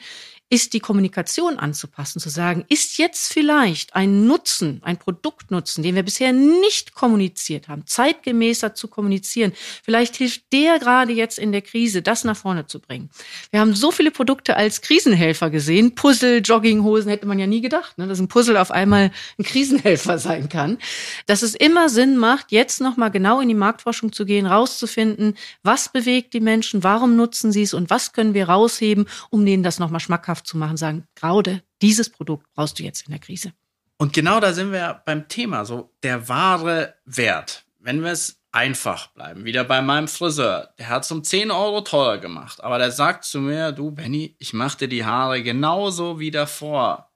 ist 0.50 0.74
die 0.74 0.80
Kommunikation 0.80 1.60
anzupassen, 1.60 2.20
zu 2.20 2.30
sagen, 2.30 2.64
ist 2.70 2.98
jetzt 2.98 3.34
vielleicht 3.34 3.96
ein 3.96 4.28
Nutzen, 4.28 4.82
ein 4.84 4.98
Produktnutzen, 4.98 5.84
den 5.84 5.96
wir 5.96 6.04
bisher 6.04 6.32
nicht 6.32 6.94
kommuniziert 6.94 7.68
haben, 7.68 7.86
zeitgemäßer 7.86 8.74
zu 8.74 8.88
kommunizieren. 8.88 9.52
Vielleicht 9.84 10.16
hilft 10.16 10.44
der 10.54 10.80
gerade 10.80 11.12
jetzt 11.12 11.38
in 11.38 11.52
der 11.52 11.62
Krise, 11.62 12.02
das 12.02 12.24
nach 12.24 12.38
vorne 12.38 12.66
zu 12.66 12.80
bringen. 12.80 13.10
Wir 13.52 13.60
haben 13.60 13.76
so 13.76 13.92
viele 13.92 14.12
Produkte 14.12 14.56
als 14.56 14.82
Krisenhelfer 14.82 15.50
gesehen. 15.50 15.96
Puzzle, 15.96 16.42
Jogginghosen 16.42 17.10
hätte 17.10 17.26
man 17.26 17.40
ja 17.40 17.48
nie 17.48 17.62
gedacht, 17.62 17.98
ne, 17.98 18.08
dass 18.08 18.20
ein 18.20 18.30
Puzzle 18.30 18.58
auf 18.58 18.72
einmal 18.72 19.12
ein 19.38 19.44
Krisenhelfer 19.44 20.18
sein 20.18 20.48
kann. 20.48 20.78
Dass 21.26 21.42
es 21.42 21.56
immer 21.56 21.90
Sinn 21.90 22.16
macht, 22.16 22.54
jetzt 22.54 22.80
nochmal 22.80 23.12
genau 23.12 23.42
in 23.42 23.50
die 23.50 23.54
Marktforschung 23.54 24.14
zu 24.18 24.26
gehen, 24.26 24.46
rauszufinden, 24.46 25.38
was 25.64 25.90
bewegt 25.90 26.34
die 26.34 26.42
Menschen, 26.42 26.84
warum 26.84 27.16
nutzen 27.16 27.52
sie 27.52 27.62
es 27.62 27.74
und 27.74 27.90
was 27.90 28.12
können 28.12 28.34
wir 28.34 28.50
rausheben, 28.50 29.08
um 29.30 29.46
denen 29.46 29.64
das 29.64 29.80
nochmal 29.80 30.02
schmackhaft 30.02 30.48
zu 30.48 30.58
machen, 30.58 30.76
sagen, 30.76 31.06
Graude, 31.16 31.62
dieses 31.82 32.10
Produkt 32.10 32.48
brauchst 32.54 32.80
du 32.80 32.84
jetzt 32.84 33.06
in 33.08 33.12
der 33.12 33.22
Krise. 33.22 33.54
Und 33.98 34.14
genau 34.14 34.40
da 34.40 34.54
sind 34.54 34.72
wir 34.72 35.02
beim 35.06 35.28
Thema, 35.28 35.66
so 35.66 35.94
der 36.04 36.28
wahre 36.28 36.96
Wert. 37.06 37.66
Wenn 37.80 38.04
wir 38.04 38.12
es 38.12 38.42
einfach 38.52 39.08
bleiben, 39.08 39.46
wieder 39.46 39.64
bei 39.64 39.82
meinem 39.82 40.08
Friseur, 40.08 40.74
der 40.80 40.90
hat 40.90 41.04
es 41.04 41.12
um 41.12 41.24
10 41.24 41.52
Euro 41.52 41.82
teurer 41.82 42.18
gemacht, 42.18 42.64
aber 42.64 42.80
der 42.80 42.92
sagt 42.92 43.24
zu 43.24 43.40
mir, 43.40 43.72
du 43.72 43.92
Benny, 43.92 44.36
ich 44.40 44.54
mache 44.54 44.80
dir 44.80 44.88
die 44.88 45.06
Haare 45.06 45.44
genauso 45.44 46.20
wie 46.20 46.32
davor. 46.32 47.12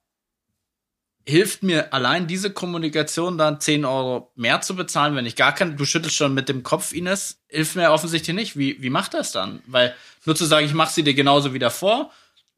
Hilft 1.25 1.63
mir 1.63 1.93
allein 1.93 2.27
diese 2.27 2.51
Kommunikation 2.51 3.38
dann 3.38 3.60
10 3.62 3.86
Euro 3.86 4.31
mehr 4.36 4.62
zu 4.62 4.75
bezahlen, 4.75 5.15
wenn 5.15 5.25
ich 5.25 5.36
gar 5.36 5.53
kann, 5.53 5.77
du 5.77 5.86
schüttelst 5.86 6.15
schon 6.15 6.34
mit 6.34 6.49
dem 6.49 6.63
Kopf, 6.63 6.93
Ines, 6.93 7.41
hilft 7.47 7.75
mir 7.75 7.91
offensichtlich 7.91 8.36
nicht. 8.36 8.57
Wie, 8.57 8.81
wie 8.81 8.89
macht 8.89 9.13
das 9.13 9.31
dann? 9.31 9.62
Weil 9.67 9.95
nur 10.25 10.36
zu 10.36 10.45
sagen, 10.45 10.65
ich 10.65 10.73
mache 10.73 10.93
sie 10.93 11.03
dir 11.03 11.13
genauso 11.13 11.53
wie 11.53 11.60
davor, 11.60 12.12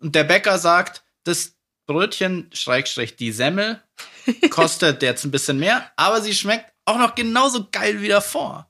und 0.03 0.15
der 0.15 0.25
Bäcker 0.25 0.59
sagt, 0.59 1.03
das 1.23 1.55
Brötchen, 1.85 2.49
Schrägstrich, 2.53 3.15
die 3.15 3.31
Semmel, 3.31 3.81
kostet 4.49 5.01
jetzt 5.01 5.23
ein 5.23 5.31
bisschen 5.31 5.59
mehr, 5.59 5.91
aber 5.95 6.21
sie 6.21 6.33
schmeckt 6.33 6.71
auch 6.85 6.97
noch 6.97 7.15
genauso 7.15 7.67
geil 7.71 8.01
wie 8.01 8.09
davor. 8.09 8.69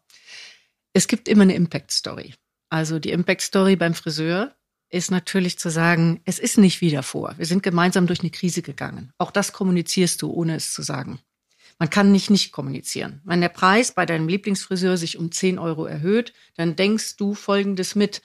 Es 0.94 1.08
gibt 1.08 1.28
immer 1.28 1.42
eine 1.42 1.56
Impact 1.56 1.92
Story. 1.92 2.36
Also 2.70 3.00
die 3.00 3.12
Impact 3.12 3.42
Story 3.42 3.76
beim 3.76 3.96
Friseur 3.96 4.56
ist 4.94 5.12
natürlich 5.12 5.58
zu 5.60 5.70
sagen, 5.70 6.22
es 6.26 6.40
ist 6.40 6.58
nicht 6.58 6.82
wie 6.82 6.92
davor. 6.92 7.34
Wir 7.38 7.46
sind 7.46 7.64
gemeinsam 7.64 8.08
durch 8.08 8.22
eine 8.22 8.30
Krise 8.30 8.62
gegangen. 8.62 9.12
Auch 9.18 9.32
das 9.32 9.54
kommunizierst 9.54 10.22
du, 10.22 10.32
ohne 10.32 10.56
es 10.56 10.74
zu 10.74 10.82
sagen. 10.82 11.20
Man 11.80 11.90
kann 11.90 12.12
nicht 12.12 12.30
nicht 12.30 12.52
kommunizieren. 12.52 13.22
Wenn 13.24 13.42
der 13.42 13.50
Preis 13.50 13.94
bei 13.94 14.06
deinem 14.06 14.28
Lieblingsfriseur 14.28 14.98
sich 14.98 15.18
um 15.18 15.32
10 15.32 15.60
Euro 15.60 15.86
erhöht, 15.86 16.34
dann 16.56 16.76
denkst 16.76 17.18
du 17.18 17.34
Folgendes 17.34 17.96
mit 17.96 18.22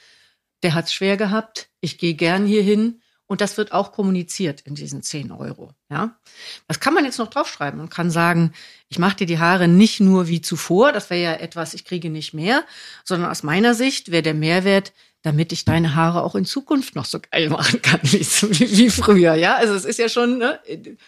der 0.63 0.75
hat 0.75 0.87
es 0.87 0.93
schwer 0.93 1.17
gehabt, 1.17 1.71
ich 1.81 1.99
gehe 1.99 2.15
gern 2.15 2.47
hierhin 2.47 3.01
und 3.27 3.41
das 3.41 3.57
wird 3.59 3.73
auch 3.73 3.93
kommuniziert 3.93 4.63
in 4.63 4.75
diesen 4.75 5.03
10 5.03 5.31
Euro. 5.31 5.73
Ja, 5.91 6.19
was 6.67 6.81
kann 6.81 6.95
man 6.95 7.05
jetzt 7.05 7.19
noch 7.19 7.29
draufschreiben? 7.29 7.79
Man 7.79 7.91
kann 7.91 8.11
sagen, 8.11 8.53
ich 8.89 8.99
mache 8.99 9.17
dir 9.17 9.27
die 9.27 9.39
Haare 9.39 9.69
nicht 9.69 10.01
nur 10.01 10.29
wie 10.29 10.41
zuvor, 10.41 10.93
das 10.93 11.11
wäre 11.11 11.23
ja 11.23 11.33
etwas, 11.35 11.75
ich 11.75 11.85
kriege 11.85 12.11
nicht 12.11 12.35
mehr, 12.35 12.65
sondern 13.05 13.31
aus 13.31 13.43
meiner 13.43 13.75
Sicht 13.75 14.11
wäre 14.11 14.23
der 14.23 14.35
Mehrwert, 14.35 14.93
damit 15.23 15.53
ich 15.53 15.65
deine 15.65 15.95
Haare 15.95 16.23
auch 16.23 16.35
in 16.35 16.45
Zukunft 16.45 16.95
noch 16.95 17.05
so 17.05 17.19
geil 17.31 17.51
machen 17.51 17.83
kann 17.83 18.01
wie, 18.03 18.21
wie 18.21 18.91
früher. 18.91 19.35
Ja, 19.35 19.57
also 19.57 19.75
es 19.75 19.85
ist 19.85 19.99
ja 19.99 20.09
schon, 20.09 20.39
ne? 20.39 20.61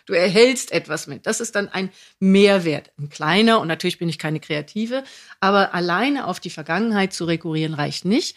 du 0.07 0.13
erhältst 0.13 0.73
etwas 0.73 1.07
mit. 1.07 1.27
Das 1.27 1.41
ist 1.41 1.55
dann 1.55 1.69
ein 1.69 1.91
Mehrwert, 2.19 2.91
ein 2.99 3.09
kleiner. 3.09 3.61
Und 3.61 3.69
natürlich 3.69 3.99
bin 3.99 4.09
ich 4.09 4.19
keine 4.19 4.41
Kreative, 4.41 5.05
aber 5.41 5.75
alleine 5.75 6.27
auf 6.27 6.41
die 6.41 6.51
Vergangenheit 6.51 7.13
zu 7.13 7.25
rekurrieren 7.25 7.75
reicht 7.75 8.05
nicht 8.05 8.37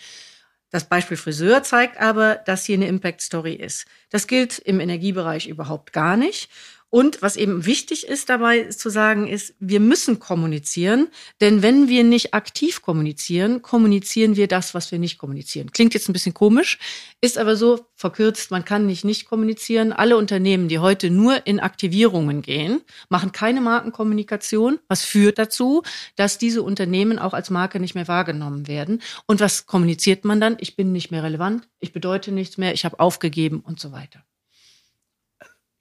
das 0.73 0.89
Beispiel 0.89 1.17
Friseur 1.17 1.61
zeigt 1.61 1.99
aber, 1.99 2.33
dass 2.33 2.65
hier 2.65 2.77
eine 2.77 2.87
Impact 2.87 3.21
Story 3.21 3.53
ist. 3.53 3.85
Das 4.09 4.25
gilt 4.25 4.57
im 4.57 4.79
Energiebereich 4.79 5.45
überhaupt 5.45 5.93
gar 5.93 6.17
nicht. 6.17 6.49
Und 6.93 7.23
was 7.23 7.37
eben 7.37 7.65
wichtig 7.65 8.05
ist 8.05 8.29
dabei 8.29 8.65
zu 8.65 8.91
sagen, 8.91 9.25
ist, 9.25 9.55
wir 9.59 9.79
müssen 9.79 10.19
kommunizieren, 10.19 11.07
denn 11.41 11.63
wenn 11.63 11.87
wir 11.87 12.03
nicht 12.03 12.35
aktiv 12.35 12.83
kommunizieren, 12.83 13.63
kommunizieren 13.63 14.35
wir 14.35 14.47
das, 14.47 14.75
was 14.75 14.91
wir 14.91 14.99
nicht 14.99 15.17
kommunizieren. 15.17 15.71
Klingt 15.71 15.95
jetzt 15.95 16.07
ein 16.07 16.13
bisschen 16.13 16.35
komisch, 16.35 16.77
ist 17.19 17.39
aber 17.39 17.55
so 17.55 17.87
verkürzt, 17.95 18.51
man 18.51 18.63
kann 18.63 18.85
nicht 18.85 19.05
nicht 19.05 19.25
kommunizieren. 19.25 19.91
Alle 19.91 20.17
Unternehmen, 20.17 20.67
die 20.67 20.77
heute 20.77 21.09
nur 21.09 21.47
in 21.47 21.59
Aktivierungen 21.59 22.43
gehen, 22.43 22.81
machen 23.09 23.31
keine 23.31 23.59
Markenkommunikation, 23.59 24.77
was 24.87 25.03
führt 25.03 25.39
dazu, 25.39 25.81
dass 26.15 26.37
diese 26.37 26.61
Unternehmen 26.61 27.17
auch 27.17 27.33
als 27.33 27.49
Marke 27.49 27.79
nicht 27.79 27.95
mehr 27.95 28.07
wahrgenommen 28.07 28.67
werden. 28.67 29.01
Und 29.25 29.39
was 29.39 29.65
kommuniziert 29.65 30.25
man 30.25 30.39
dann? 30.39 30.57
Ich 30.59 30.75
bin 30.75 30.91
nicht 30.91 31.09
mehr 31.09 31.23
relevant, 31.23 31.67
ich 31.79 31.91
bedeute 31.91 32.31
nichts 32.31 32.59
mehr, 32.59 32.75
ich 32.75 32.85
habe 32.85 32.99
aufgegeben 32.99 33.61
und 33.61 33.79
so 33.79 33.91
weiter. 33.91 34.23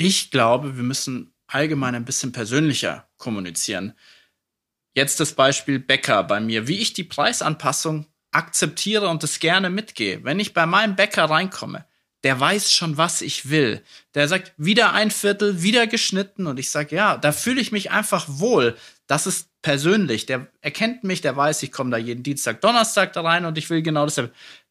Ich 0.04 0.32
glaube, 0.32 0.76
wir 0.76 0.82
müssen 0.82 1.32
allgemein 1.46 1.94
ein 1.94 2.04
bisschen 2.04 2.32
persönlicher 2.32 3.08
kommunizieren. 3.18 3.92
Jetzt 4.96 5.20
das 5.20 5.34
Beispiel 5.34 5.78
Bäcker 5.78 6.24
bei 6.24 6.40
mir, 6.40 6.66
wie 6.66 6.78
ich 6.78 6.92
die 6.92 7.04
Preisanpassung 7.04 8.06
akzeptiere 8.32 9.08
und 9.08 9.22
es 9.22 9.38
gerne 9.38 9.70
mitgehe. 9.70 10.24
Wenn 10.24 10.40
ich 10.40 10.54
bei 10.54 10.66
meinem 10.66 10.96
Bäcker 10.96 11.26
reinkomme, 11.26 11.86
der 12.24 12.40
weiß 12.40 12.72
schon, 12.72 12.96
was 12.96 13.20
ich 13.22 13.48
will. 13.48 13.80
Der 14.14 14.26
sagt, 14.26 14.52
wieder 14.56 14.92
ein 14.92 15.12
Viertel, 15.12 15.62
wieder 15.62 15.86
geschnitten 15.86 16.48
und 16.48 16.58
ich 16.58 16.70
sage, 16.70 16.96
ja, 16.96 17.16
da 17.16 17.30
fühle 17.30 17.60
ich 17.60 17.70
mich 17.70 17.92
einfach 17.92 18.26
wohl. 18.26 18.76
Das 19.06 19.28
ist 19.28 19.50
persönlich. 19.62 20.26
Der 20.26 20.48
erkennt 20.62 21.04
mich, 21.04 21.20
der 21.20 21.36
weiß, 21.36 21.62
ich 21.62 21.70
komme 21.70 21.92
da 21.92 21.96
jeden 21.96 22.24
Dienstag, 22.24 22.60
Donnerstag 22.60 23.12
da 23.12 23.20
rein 23.20 23.44
und 23.44 23.56
ich 23.56 23.70
will 23.70 23.82
genau 23.82 24.04
das. 24.04 24.20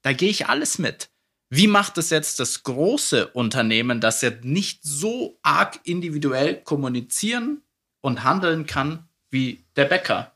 Da 0.01 0.11
gehe 0.11 0.29
ich 0.29 0.47
alles 0.47 0.77
mit. 0.77 1.09
Wie 1.53 1.67
macht 1.67 1.97
es 1.97 2.11
jetzt 2.11 2.39
das 2.39 2.63
große 2.63 3.27
Unternehmen, 3.27 3.99
das 3.99 4.21
ja 4.21 4.31
nicht 4.41 4.79
so 4.83 5.37
arg 5.41 5.81
individuell 5.83 6.55
kommunizieren 6.55 7.61
und 7.99 8.23
handeln 8.23 8.65
kann 8.65 9.09
wie 9.29 9.65
der 9.75 9.83
Bäcker? 9.83 10.31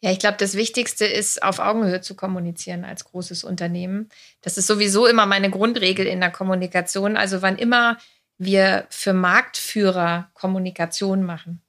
Ja, 0.00 0.10
ich 0.10 0.18
glaube, 0.18 0.38
das 0.38 0.54
Wichtigste 0.54 1.06
ist, 1.06 1.40
auf 1.40 1.60
Augenhöhe 1.60 2.00
zu 2.00 2.16
kommunizieren 2.16 2.84
als 2.84 3.04
großes 3.04 3.44
Unternehmen. 3.44 4.08
Das 4.40 4.58
ist 4.58 4.66
sowieso 4.66 5.06
immer 5.06 5.24
meine 5.24 5.50
Grundregel 5.50 6.04
in 6.04 6.18
der 6.18 6.32
Kommunikation. 6.32 7.16
Also 7.16 7.42
wann 7.42 7.58
immer 7.58 7.96
wir 8.36 8.88
für 8.90 9.12
Marktführer 9.12 10.30
Kommunikation 10.34 11.22
machen, 11.22 11.62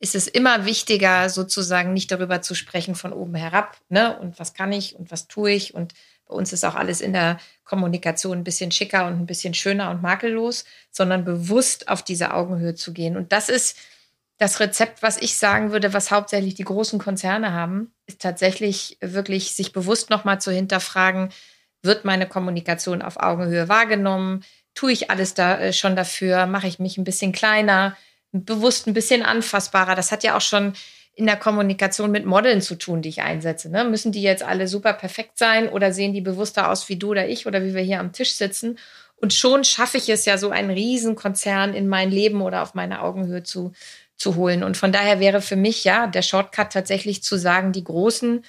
ist 0.00 0.14
es 0.14 0.26
immer 0.26 0.66
wichtiger, 0.66 1.30
sozusagen 1.30 1.94
nicht 1.94 2.10
darüber 2.10 2.42
zu 2.42 2.54
sprechen 2.54 2.94
von 2.94 3.14
oben 3.14 3.36
herab, 3.36 3.78
ne? 3.88 4.18
Und 4.18 4.38
was 4.38 4.52
kann 4.52 4.70
ich 4.70 4.96
und 4.96 5.10
was 5.10 5.28
tue 5.28 5.52
ich? 5.52 5.72
Und 5.72 5.94
bei 6.26 6.34
uns 6.34 6.52
ist 6.52 6.64
auch 6.64 6.74
alles 6.74 7.00
in 7.00 7.12
der 7.12 7.38
Kommunikation 7.64 8.38
ein 8.38 8.44
bisschen 8.44 8.70
schicker 8.70 9.06
und 9.06 9.14
ein 9.14 9.26
bisschen 9.26 9.54
schöner 9.54 9.90
und 9.90 10.02
makellos, 10.02 10.64
sondern 10.90 11.24
bewusst 11.24 11.88
auf 11.88 12.02
diese 12.02 12.32
Augenhöhe 12.34 12.74
zu 12.74 12.92
gehen. 12.92 13.16
Und 13.16 13.32
das 13.32 13.48
ist 13.48 13.76
das 14.38 14.60
Rezept, 14.60 15.02
was 15.02 15.16
ich 15.18 15.36
sagen 15.36 15.70
würde, 15.70 15.92
was 15.92 16.10
hauptsächlich 16.10 16.54
die 16.54 16.64
großen 16.64 16.98
Konzerne 16.98 17.52
haben, 17.52 17.92
ist 18.06 18.20
tatsächlich 18.20 18.98
wirklich 19.00 19.54
sich 19.54 19.72
bewusst 19.72 20.10
nochmal 20.10 20.40
zu 20.40 20.50
hinterfragen, 20.50 21.30
wird 21.82 22.04
meine 22.04 22.26
Kommunikation 22.26 23.02
auf 23.02 23.18
Augenhöhe 23.18 23.68
wahrgenommen? 23.68 24.42
Tue 24.74 24.92
ich 24.92 25.10
alles 25.10 25.34
da 25.34 25.58
äh, 25.58 25.72
schon 25.72 25.94
dafür? 25.94 26.46
Mache 26.46 26.66
ich 26.66 26.78
mich 26.78 26.98
ein 26.98 27.04
bisschen 27.04 27.32
kleiner, 27.32 27.96
bewusst 28.32 28.86
ein 28.86 28.94
bisschen 28.94 29.22
anfassbarer? 29.22 29.94
Das 29.94 30.10
hat 30.10 30.24
ja 30.24 30.36
auch 30.36 30.40
schon 30.40 30.72
in 31.16 31.26
der 31.26 31.36
Kommunikation 31.36 32.10
mit 32.10 32.26
Modeln 32.26 32.60
zu 32.60 32.74
tun, 32.74 33.02
die 33.02 33.08
ich 33.08 33.22
einsetze. 33.22 33.70
Ne? 33.70 33.84
Müssen 33.84 34.12
die 34.12 34.22
jetzt 34.22 34.42
alle 34.42 34.66
super 34.66 34.92
perfekt 34.92 35.38
sein 35.38 35.68
oder 35.68 35.92
sehen 35.92 36.12
die 36.12 36.20
bewusster 36.20 36.70
aus 36.70 36.88
wie 36.88 36.96
du 36.96 37.10
oder 37.10 37.28
ich 37.28 37.46
oder 37.46 37.62
wie 37.64 37.74
wir 37.74 37.82
hier 37.82 38.00
am 38.00 38.12
Tisch 38.12 38.32
sitzen? 38.32 38.78
Und 39.16 39.32
schon 39.32 39.64
schaffe 39.64 39.96
ich 39.96 40.08
es 40.08 40.24
ja, 40.24 40.38
so 40.38 40.50
einen 40.50 40.70
Riesenkonzern 40.70 41.72
in 41.72 41.88
mein 41.88 42.10
Leben 42.10 42.42
oder 42.42 42.62
auf 42.62 42.74
meine 42.74 43.00
Augenhöhe 43.00 43.44
zu, 43.44 43.72
zu 44.16 44.34
holen. 44.34 44.64
Und 44.64 44.76
von 44.76 44.92
daher 44.92 45.20
wäre 45.20 45.40
für 45.40 45.56
mich 45.56 45.84
ja 45.84 46.08
der 46.08 46.22
Shortcut 46.22 46.72
tatsächlich 46.72 47.22
zu 47.22 47.36
sagen, 47.38 47.72
die 47.72 47.84
Großen 47.84 48.44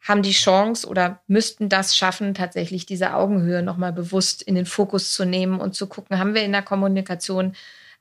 haben 0.00 0.22
die 0.22 0.32
Chance 0.32 0.86
oder 0.86 1.20
müssten 1.26 1.68
das 1.68 1.96
schaffen, 1.96 2.34
tatsächlich 2.34 2.86
diese 2.86 3.14
Augenhöhe 3.14 3.62
nochmal 3.62 3.92
bewusst 3.92 4.42
in 4.42 4.54
den 4.54 4.66
Fokus 4.66 5.12
zu 5.12 5.24
nehmen 5.24 5.60
und 5.60 5.74
zu 5.74 5.86
gucken, 5.88 6.18
haben 6.18 6.34
wir 6.34 6.42
in 6.42 6.52
der 6.52 6.62
Kommunikation 6.62 7.54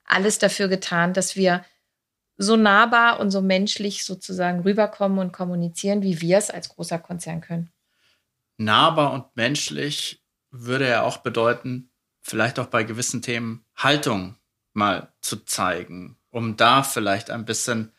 alles 0.05 0.37
dafür 0.37 0.67
getan, 0.67 1.13
dass 1.13 1.35
wir 1.35 1.63
so 2.37 2.55
nahbar 2.55 3.19
und 3.19 3.31
so 3.31 3.41
menschlich 3.41 4.03
sozusagen 4.05 4.61
rüberkommen 4.61 5.19
und 5.19 5.33
kommunizieren, 5.33 6.01
wie 6.01 6.21
wir 6.21 6.37
es 6.37 6.49
als 6.49 6.69
großer 6.69 6.99
Konzern 6.99 7.41
können. 7.41 7.71
Nahbar 8.57 9.13
und 9.13 9.25
menschlich 9.35 10.23
würde 10.51 10.87
ja 10.87 11.03
auch 11.03 11.17
bedeuten, 11.17 11.91
vielleicht 12.21 12.59
auch 12.59 12.67
bei 12.67 12.83
gewissen 12.83 13.21
Themen 13.21 13.65
Haltung 13.75 14.35
mal 14.73 15.13
zu 15.21 15.37
zeigen, 15.45 16.17
um 16.29 16.57
da 16.57 16.83
vielleicht 16.83 17.29
ein 17.29 17.45
bisschen 17.45 17.91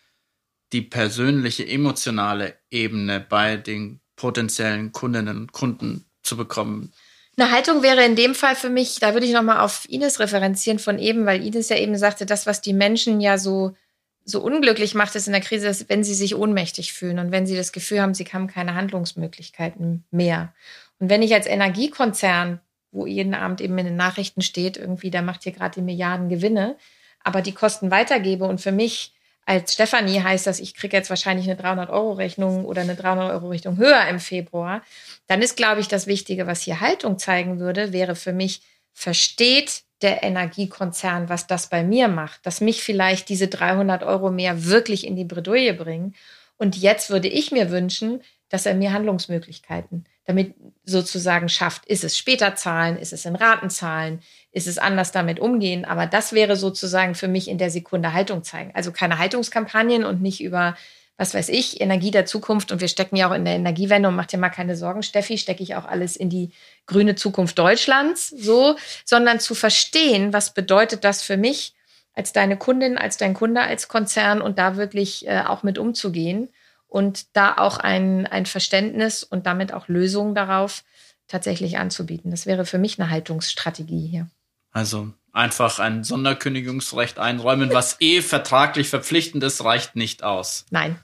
die 0.72 0.82
persönliche, 0.82 1.66
emotionale 1.66 2.56
Ebene 2.70 3.20
bei 3.20 3.56
den 3.56 4.00
potenziellen 4.16 4.92
Kundinnen 4.92 5.38
und 5.38 5.52
Kunden 5.52 6.06
zu 6.22 6.36
bekommen? 6.36 6.92
Eine 7.36 7.50
Haltung 7.50 7.82
wäre 7.82 8.04
in 8.04 8.16
dem 8.16 8.34
Fall 8.34 8.54
für 8.54 8.70
mich, 8.70 9.00
da 9.00 9.12
würde 9.12 9.26
ich 9.26 9.32
nochmal 9.32 9.60
auf 9.60 9.88
Ines 9.88 10.20
referenzieren 10.20 10.78
von 10.78 10.98
eben, 10.98 11.26
weil 11.26 11.44
Ines 11.44 11.68
ja 11.68 11.76
eben 11.76 11.96
sagte, 11.96 12.26
das, 12.26 12.46
was 12.46 12.60
die 12.60 12.72
Menschen 12.72 13.20
ja 13.20 13.38
so, 13.38 13.76
so 14.24 14.40
unglücklich 14.40 14.94
macht, 14.94 15.14
ist 15.14 15.26
in 15.26 15.32
der 15.32 15.42
Krise, 15.42 15.68
ist, 15.68 15.88
wenn 15.88 16.02
sie 16.02 16.14
sich 16.14 16.34
ohnmächtig 16.34 16.92
fühlen 16.92 17.18
und 17.18 17.30
wenn 17.30 17.46
sie 17.46 17.56
das 17.56 17.72
Gefühl 17.72 18.00
haben, 18.00 18.14
sie 18.14 18.24
haben 18.24 18.46
keine 18.46 18.74
Handlungsmöglichkeiten 18.74 20.04
mehr. 20.10 20.54
Und 20.98 21.10
wenn 21.10 21.22
ich 21.22 21.34
als 21.34 21.46
Energiekonzern, 21.46 22.60
wo 22.90 23.06
jeden 23.06 23.34
Abend 23.34 23.60
eben 23.60 23.76
in 23.78 23.86
den 23.86 23.96
Nachrichten 23.96 24.40
steht, 24.40 24.76
irgendwie, 24.76 25.10
da 25.10 25.20
macht 25.20 25.42
hier 25.42 25.52
gerade 25.52 25.74
die 25.74 25.82
Milliarden 25.82 26.28
Gewinne, 26.28 26.76
aber 27.22 27.42
die 27.42 27.52
Kosten 27.52 27.90
weitergebe 27.90 28.44
und 28.44 28.60
für 28.60 28.72
mich 28.72 29.12
als 29.46 29.74
Stefanie 29.74 30.22
heißt 30.22 30.46
das, 30.46 30.58
ich 30.58 30.74
kriege 30.74 30.96
jetzt 30.96 31.10
wahrscheinlich 31.10 31.50
eine 31.50 31.60
300-Euro-Rechnung 31.60 32.64
oder 32.64 32.80
eine 32.80 32.94
300-Euro-Rechnung 32.94 33.76
höher 33.76 34.06
im 34.08 34.20
Februar, 34.20 34.82
dann 35.26 35.42
ist, 35.42 35.56
glaube 35.56 35.80
ich, 35.80 35.88
das 35.88 36.06
Wichtige, 36.06 36.46
was 36.46 36.62
hier 36.62 36.80
Haltung 36.80 37.18
zeigen 37.18 37.58
würde, 37.58 37.92
wäre 37.92 38.16
für 38.16 38.32
mich, 38.32 38.62
versteht 38.94 39.82
der 40.02 40.22
Energiekonzern, 40.22 41.28
was 41.28 41.46
das 41.46 41.68
bei 41.68 41.82
mir 41.82 42.08
macht, 42.08 42.44
dass 42.46 42.60
mich 42.60 42.82
vielleicht 42.82 43.28
diese 43.28 43.48
300 43.48 44.02
Euro 44.02 44.30
mehr 44.30 44.66
wirklich 44.66 45.06
in 45.06 45.16
die 45.16 45.24
Bredouille 45.24 45.74
bringen. 45.74 46.14
Und 46.56 46.76
jetzt 46.76 47.10
würde 47.10 47.28
ich 47.28 47.52
mir 47.52 47.70
wünschen, 47.70 48.22
dass 48.48 48.66
er 48.66 48.74
mir 48.74 48.92
Handlungsmöglichkeiten 48.92 50.06
damit 50.26 50.54
sozusagen 50.84 51.48
schafft. 51.48 51.86
Ist 51.86 52.04
es 52.04 52.16
später 52.16 52.54
zahlen? 52.54 52.96
Ist 52.96 53.12
es 53.12 53.24
in 53.26 53.36
Raten 53.36 53.68
zahlen? 53.68 54.20
Ist 54.52 54.66
es 54.66 54.78
anders 54.78 55.12
damit 55.12 55.38
umgehen? 55.38 55.84
Aber 55.84 56.06
das 56.06 56.32
wäre 56.32 56.56
sozusagen 56.56 57.14
für 57.14 57.28
mich 57.28 57.48
in 57.48 57.58
der 57.58 57.70
Sekunde 57.70 58.12
Haltung 58.12 58.42
zeigen. 58.42 58.70
Also 58.74 58.90
keine 58.90 59.18
Haltungskampagnen 59.18 60.04
und 60.04 60.22
nicht 60.22 60.42
über, 60.42 60.76
was 61.16 61.34
weiß 61.34 61.48
ich, 61.50 61.80
Energie 61.80 62.10
der 62.10 62.26
Zukunft. 62.26 62.72
Und 62.72 62.80
wir 62.80 62.88
stecken 62.88 63.16
ja 63.16 63.28
auch 63.28 63.34
in 63.34 63.44
der 63.44 63.54
Energiewende 63.54 64.08
und 64.08 64.16
macht 64.16 64.32
dir 64.32 64.38
mal 64.38 64.50
keine 64.50 64.76
Sorgen, 64.76 65.02
Steffi, 65.02 65.38
stecke 65.38 65.62
ich 65.62 65.76
auch 65.76 65.84
alles 65.84 66.16
in 66.16 66.30
die 66.30 66.50
grüne 66.86 67.14
Zukunft 67.14 67.58
Deutschlands, 67.58 68.30
so, 68.30 68.76
sondern 69.04 69.40
zu 69.40 69.54
verstehen, 69.54 70.32
was 70.32 70.54
bedeutet 70.54 71.04
das 71.04 71.22
für 71.22 71.36
mich 71.36 71.74
als 72.14 72.32
deine 72.32 72.56
Kundin, 72.56 72.98
als 72.98 73.16
dein 73.16 73.34
Kunde, 73.34 73.60
als 73.62 73.88
Konzern 73.88 74.40
und 74.40 74.58
da 74.58 74.76
wirklich 74.76 75.26
äh, 75.26 75.42
auch 75.46 75.62
mit 75.62 75.78
umzugehen 75.78 76.48
und 76.86 77.36
da 77.36 77.56
auch 77.58 77.78
ein, 77.78 78.26
ein 78.26 78.46
Verständnis 78.46 79.24
und 79.24 79.46
damit 79.46 79.72
auch 79.72 79.88
Lösungen 79.88 80.34
darauf 80.34 80.84
tatsächlich 81.26 81.78
anzubieten. 81.78 82.30
Das 82.30 82.46
wäre 82.46 82.66
für 82.66 82.78
mich 82.78 83.00
eine 83.00 83.10
Haltungsstrategie 83.10 84.06
hier. 84.06 84.28
Also 84.70 85.12
einfach 85.32 85.78
ein 85.78 86.04
Sonderkündigungsrecht 86.04 87.18
einräumen, 87.18 87.72
was 87.72 88.00
eh 88.00 88.22
vertraglich 88.22 88.88
verpflichtend 88.88 89.42
ist, 89.42 89.64
reicht 89.64 89.96
nicht 89.96 90.22
aus. 90.22 90.66
Nein. 90.70 90.96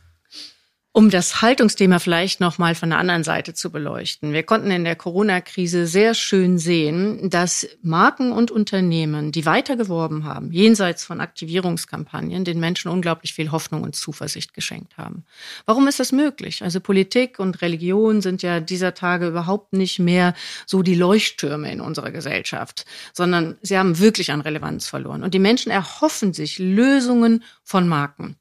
Um 0.92 1.08
das 1.08 1.40
Haltungsthema 1.40 2.00
vielleicht 2.00 2.40
noch 2.40 2.58
mal 2.58 2.74
von 2.74 2.90
der 2.90 2.98
anderen 2.98 3.22
Seite 3.22 3.54
zu 3.54 3.70
beleuchten. 3.70 4.32
Wir 4.32 4.42
konnten 4.42 4.72
in 4.72 4.82
der 4.82 4.96
Corona-Krise 4.96 5.86
sehr 5.86 6.14
schön 6.14 6.58
sehen, 6.58 7.30
dass 7.30 7.64
Marken 7.80 8.32
und 8.32 8.50
Unternehmen, 8.50 9.30
die 9.30 9.46
weiter 9.46 9.76
geworben 9.76 10.24
haben, 10.24 10.50
jenseits 10.50 11.04
von 11.04 11.20
Aktivierungskampagnen, 11.20 12.44
den 12.44 12.58
Menschen 12.58 12.90
unglaublich 12.90 13.34
viel 13.34 13.52
Hoffnung 13.52 13.84
und 13.84 13.94
Zuversicht 13.94 14.52
geschenkt 14.52 14.98
haben. 14.98 15.24
Warum 15.64 15.86
ist 15.86 16.00
das 16.00 16.10
möglich? 16.10 16.64
Also 16.64 16.80
Politik 16.80 17.38
und 17.38 17.62
Religion 17.62 18.20
sind 18.20 18.42
ja 18.42 18.58
dieser 18.58 18.92
Tage 18.92 19.28
überhaupt 19.28 19.72
nicht 19.72 20.00
mehr 20.00 20.34
so 20.66 20.82
die 20.82 20.96
Leuchttürme 20.96 21.70
in 21.70 21.80
unserer 21.80 22.10
Gesellschaft, 22.10 22.84
sondern 23.12 23.58
sie 23.62 23.78
haben 23.78 24.00
wirklich 24.00 24.32
an 24.32 24.40
Relevanz 24.40 24.88
verloren. 24.88 25.22
Und 25.22 25.34
die 25.34 25.38
Menschen 25.38 25.70
erhoffen 25.70 26.32
sich 26.32 26.58
Lösungen 26.58 27.44
von 27.62 27.86
Marken. 27.86 28.39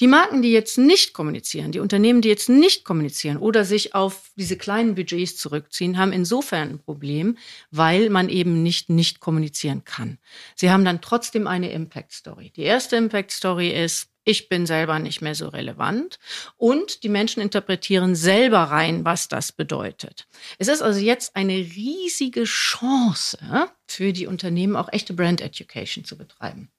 Die 0.00 0.06
Marken, 0.06 0.42
die 0.42 0.52
jetzt 0.52 0.78
nicht 0.78 1.12
kommunizieren, 1.12 1.72
die 1.72 1.80
Unternehmen, 1.80 2.20
die 2.20 2.28
jetzt 2.28 2.48
nicht 2.48 2.84
kommunizieren 2.84 3.36
oder 3.36 3.64
sich 3.64 3.94
auf 3.94 4.30
diese 4.36 4.56
kleinen 4.56 4.94
Budgets 4.94 5.36
zurückziehen, 5.36 5.98
haben 5.98 6.12
insofern 6.12 6.70
ein 6.70 6.78
Problem, 6.78 7.38
weil 7.70 8.10
man 8.10 8.28
eben 8.28 8.62
nicht 8.62 8.88
nicht 8.88 9.20
kommunizieren 9.20 9.84
kann. 9.84 10.18
Sie 10.54 10.70
haben 10.70 10.84
dann 10.84 11.00
trotzdem 11.00 11.46
eine 11.46 11.70
Impact 11.70 12.12
Story. 12.12 12.52
Die 12.54 12.62
erste 12.62 12.96
Impact 12.96 13.30
Story 13.30 13.70
ist, 13.70 14.08
ich 14.28 14.48
bin 14.48 14.66
selber 14.66 14.98
nicht 14.98 15.22
mehr 15.22 15.36
so 15.36 15.48
relevant 15.48 16.18
und 16.56 17.04
die 17.04 17.08
Menschen 17.08 17.40
interpretieren 17.40 18.16
selber 18.16 18.58
rein, 18.58 19.04
was 19.04 19.28
das 19.28 19.52
bedeutet. 19.52 20.26
Es 20.58 20.66
ist 20.66 20.82
also 20.82 20.98
jetzt 20.98 21.36
eine 21.36 21.54
riesige 21.54 22.42
Chance 22.42 23.38
für 23.86 24.12
die 24.12 24.26
Unternehmen, 24.26 24.74
auch 24.74 24.92
echte 24.92 25.14
Brand 25.14 25.40
Education 25.40 26.04
zu 26.04 26.18
betreiben. 26.18 26.72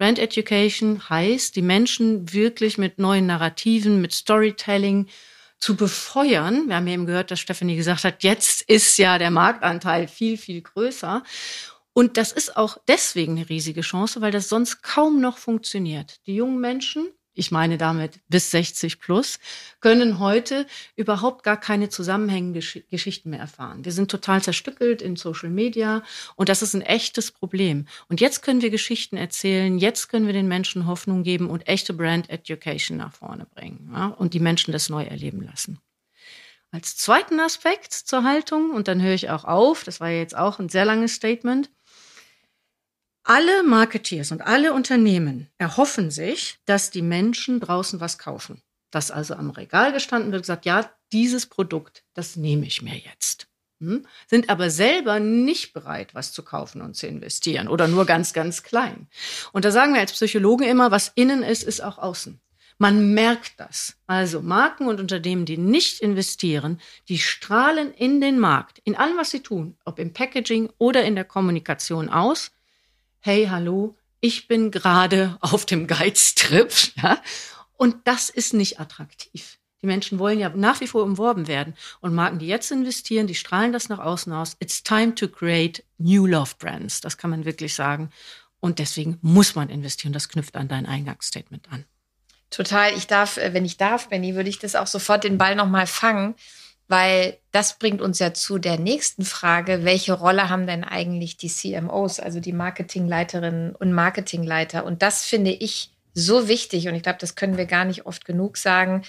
Brand 0.00 0.18
Education 0.18 1.10
heißt, 1.10 1.54
die 1.56 1.60
Menschen 1.60 2.32
wirklich 2.32 2.78
mit 2.78 2.98
neuen 2.98 3.26
Narrativen, 3.26 4.00
mit 4.00 4.14
Storytelling 4.14 5.08
zu 5.58 5.76
befeuern. 5.76 6.68
Wir 6.68 6.76
haben 6.76 6.86
eben 6.86 7.04
gehört, 7.04 7.30
dass 7.30 7.38
Stephanie 7.38 7.76
gesagt 7.76 8.04
hat, 8.04 8.22
jetzt 8.22 8.62
ist 8.62 8.96
ja 8.96 9.18
der 9.18 9.30
Marktanteil 9.30 10.08
viel, 10.08 10.38
viel 10.38 10.62
größer. 10.62 11.22
Und 11.92 12.16
das 12.16 12.32
ist 12.32 12.56
auch 12.56 12.78
deswegen 12.88 13.36
eine 13.36 13.50
riesige 13.50 13.82
Chance, 13.82 14.22
weil 14.22 14.32
das 14.32 14.48
sonst 14.48 14.80
kaum 14.80 15.20
noch 15.20 15.36
funktioniert. 15.36 16.26
Die 16.26 16.34
jungen 16.34 16.60
Menschen 16.60 17.06
ich 17.40 17.50
meine 17.50 17.78
damit 17.78 18.20
bis 18.28 18.50
60 18.50 19.00
plus, 19.00 19.40
können 19.80 20.18
heute 20.18 20.66
überhaupt 20.94 21.42
gar 21.42 21.58
keine 21.58 21.88
zusammenhängenden 21.88 22.62
Geschichten 22.90 23.30
mehr 23.30 23.40
erfahren. 23.40 23.84
Wir 23.84 23.92
sind 23.92 24.10
total 24.10 24.42
zerstückelt 24.42 25.00
in 25.00 25.16
Social 25.16 25.48
Media 25.48 26.02
und 26.36 26.50
das 26.50 26.60
ist 26.60 26.74
ein 26.74 26.82
echtes 26.82 27.32
Problem. 27.32 27.86
Und 28.08 28.20
jetzt 28.20 28.42
können 28.42 28.60
wir 28.60 28.68
Geschichten 28.68 29.16
erzählen, 29.16 29.78
jetzt 29.78 30.08
können 30.08 30.26
wir 30.26 30.34
den 30.34 30.48
Menschen 30.48 30.86
Hoffnung 30.86 31.22
geben 31.22 31.48
und 31.48 31.66
echte 31.66 31.94
Brand 31.94 32.28
Education 32.28 32.98
nach 32.98 33.14
vorne 33.14 33.46
bringen 33.46 33.90
ja, 33.92 34.08
und 34.08 34.34
die 34.34 34.40
Menschen 34.40 34.72
das 34.72 34.90
neu 34.90 35.04
erleben 35.04 35.40
lassen. 35.40 35.80
Als 36.72 36.96
zweiten 36.96 37.40
Aspekt 37.40 37.94
zur 37.94 38.22
Haltung, 38.22 38.70
und 38.70 38.86
dann 38.86 39.02
höre 39.02 39.14
ich 39.14 39.30
auch 39.30 39.44
auf, 39.44 39.82
das 39.82 39.98
war 39.98 40.10
jetzt 40.10 40.36
auch 40.36 40.58
ein 40.58 40.68
sehr 40.68 40.84
langes 40.84 41.14
Statement, 41.14 41.70
alle 43.30 43.62
Marketeers 43.62 44.32
und 44.32 44.42
alle 44.42 44.72
Unternehmen 44.72 45.46
erhoffen 45.56 46.10
sich, 46.10 46.58
dass 46.64 46.90
die 46.90 47.00
Menschen 47.00 47.60
draußen 47.60 48.00
was 48.00 48.18
kaufen. 48.18 48.60
Dass 48.90 49.12
also 49.12 49.34
am 49.34 49.50
Regal 49.50 49.92
gestanden 49.92 50.32
wird, 50.32 50.42
gesagt, 50.42 50.66
ja, 50.66 50.90
dieses 51.12 51.46
Produkt, 51.46 52.02
das 52.12 52.34
nehme 52.34 52.66
ich 52.66 52.82
mir 52.82 52.96
jetzt. 52.96 53.46
Hm? 53.78 54.04
Sind 54.28 54.50
aber 54.50 54.68
selber 54.68 55.20
nicht 55.20 55.72
bereit, 55.72 56.12
was 56.12 56.32
zu 56.32 56.42
kaufen 56.42 56.82
und 56.82 56.96
zu 56.96 57.06
investieren 57.06 57.68
oder 57.68 57.86
nur 57.86 58.04
ganz, 58.04 58.32
ganz 58.32 58.64
klein. 58.64 59.06
Und 59.52 59.64
da 59.64 59.70
sagen 59.70 59.94
wir 59.94 60.00
als 60.00 60.10
Psychologen 60.10 60.66
immer, 60.66 60.90
was 60.90 61.12
innen 61.14 61.44
ist, 61.44 61.62
ist 61.62 61.84
auch 61.84 61.98
außen. 61.98 62.40
Man 62.78 63.14
merkt 63.14 63.60
das. 63.60 63.94
Also 64.08 64.42
Marken 64.42 64.88
und 64.88 64.98
Unternehmen, 64.98 65.44
die 65.44 65.56
nicht 65.56 66.00
investieren, 66.00 66.80
die 67.08 67.20
strahlen 67.20 67.94
in 67.94 68.20
den 68.20 68.40
Markt, 68.40 68.80
in 68.82 68.96
allem, 68.96 69.16
was 69.16 69.30
sie 69.30 69.40
tun, 69.40 69.76
ob 69.84 70.00
im 70.00 70.12
Packaging 70.12 70.68
oder 70.78 71.04
in 71.04 71.14
der 71.14 71.24
Kommunikation 71.24 72.08
aus, 72.08 72.50
hey, 73.20 73.48
hallo, 73.50 73.96
ich 74.20 74.48
bin 74.48 74.70
gerade 74.70 75.36
auf 75.40 75.66
dem 75.66 75.86
Geiztrip 75.86 76.72
ja, 76.96 77.20
Und 77.76 77.96
das 78.04 78.30
ist 78.30 78.54
nicht 78.54 78.80
attraktiv. 78.80 79.58
Die 79.82 79.86
Menschen 79.86 80.18
wollen 80.18 80.38
ja 80.38 80.50
nach 80.50 80.80
wie 80.80 80.86
vor 80.86 81.02
umworben 81.04 81.46
werden. 81.46 81.74
Und 82.00 82.14
Marken, 82.14 82.38
die 82.38 82.46
jetzt 82.46 82.70
investieren, 82.70 83.26
die 83.26 83.34
strahlen 83.34 83.72
das 83.72 83.88
nach 83.88 83.98
außen 83.98 84.32
aus. 84.32 84.56
It's 84.60 84.82
time 84.82 85.14
to 85.14 85.28
create 85.28 85.84
new 85.96 86.26
love 86.26 86.54
brands. 86.58 87.00
Das 87.00 87.16
kann 87.16 87.30
man 87.30 87.46
wirklich 87.46 87.74
sagen. 87.74 88.10
Und 88.60 88.78
deswegen 88.78 89.18
muss 89.22 89.54
man 89.54 89.70
investieren. 89.70 90.12
Das 90.12 90.28
knüpft 90.28 90.56
an 90.56 90.68
dein 90.68 90.84
Eingangsstatement 90.84 91.70
an. 91.72 91.86
Total. 92.50 92.94
Ich 92.94 93.06
darf, 93.06 93.38
äh, 93.38 93.54
wenn 93.54 93.64
ich 93.64 93.78
darf, 93.78 94.08
Benny, 94.08 94.34
würde 94.34 94.50
ich 94.50 94.58
das 94.58 94.74
auch 94.74 94.86
sofort 94.86 95.24
den 95.24 95.38
Ball 95.38 95.54
nochmal 95.54 95.86
fangen, 95.86 96.34
weil 96.90 97.38
das 97.52 97.78
bringt 97.78 98.00
uns 98.00 98.18
ja 98.18 98.34
zu 98.34 98.58
der 98.58 98.76
nächsten 98.76 99.24
Frage. 99.24 99.84
Welche 99.84 100.12
Rolle 100.12 100.50
haben 100.50 100.66
denn 100.66 100.82
eigentlich 100.82 101.36
die 101.36 101.48
CMOs, 101.48 102.18
also 102.18 102.40
die 102.40 102.52
Marketingleiterinnen 102.52 103.76
und 103.76 103.92
Marketingleiter? 103.92 104.84
Und 104.84 105.00
das 105.00 105.24
finde 105.24 105.52
ich 105.52 105.92
so 106.14 106.48
wichtig. 106.48 106.88
Und 106.88 106.96
ich 106.96 107.04
glaube, 107.04 107.20
das 107.20 107.36
können 107.36 107.56
wir 107.56 107.66
gar 107.66 107.84
nicht 107.84 108.06
oft 108.06 108.24
genug 108.24 108.56
sagen. 108.56 109.02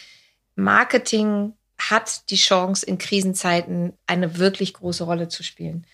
Marketing 0.56 1.54
hat 1.80 2.30
die 2.30 2.36
Chance, 2.36 2.86
in 2.86 3.00
Krisenzeiten 3.00 3.94
eine 4.06 4.38
wirklich 4.38 4.76
große 4.76 5.04
Rolle 5.04 5.28
zu 5.28 5.42
spielen. 5.42 5.88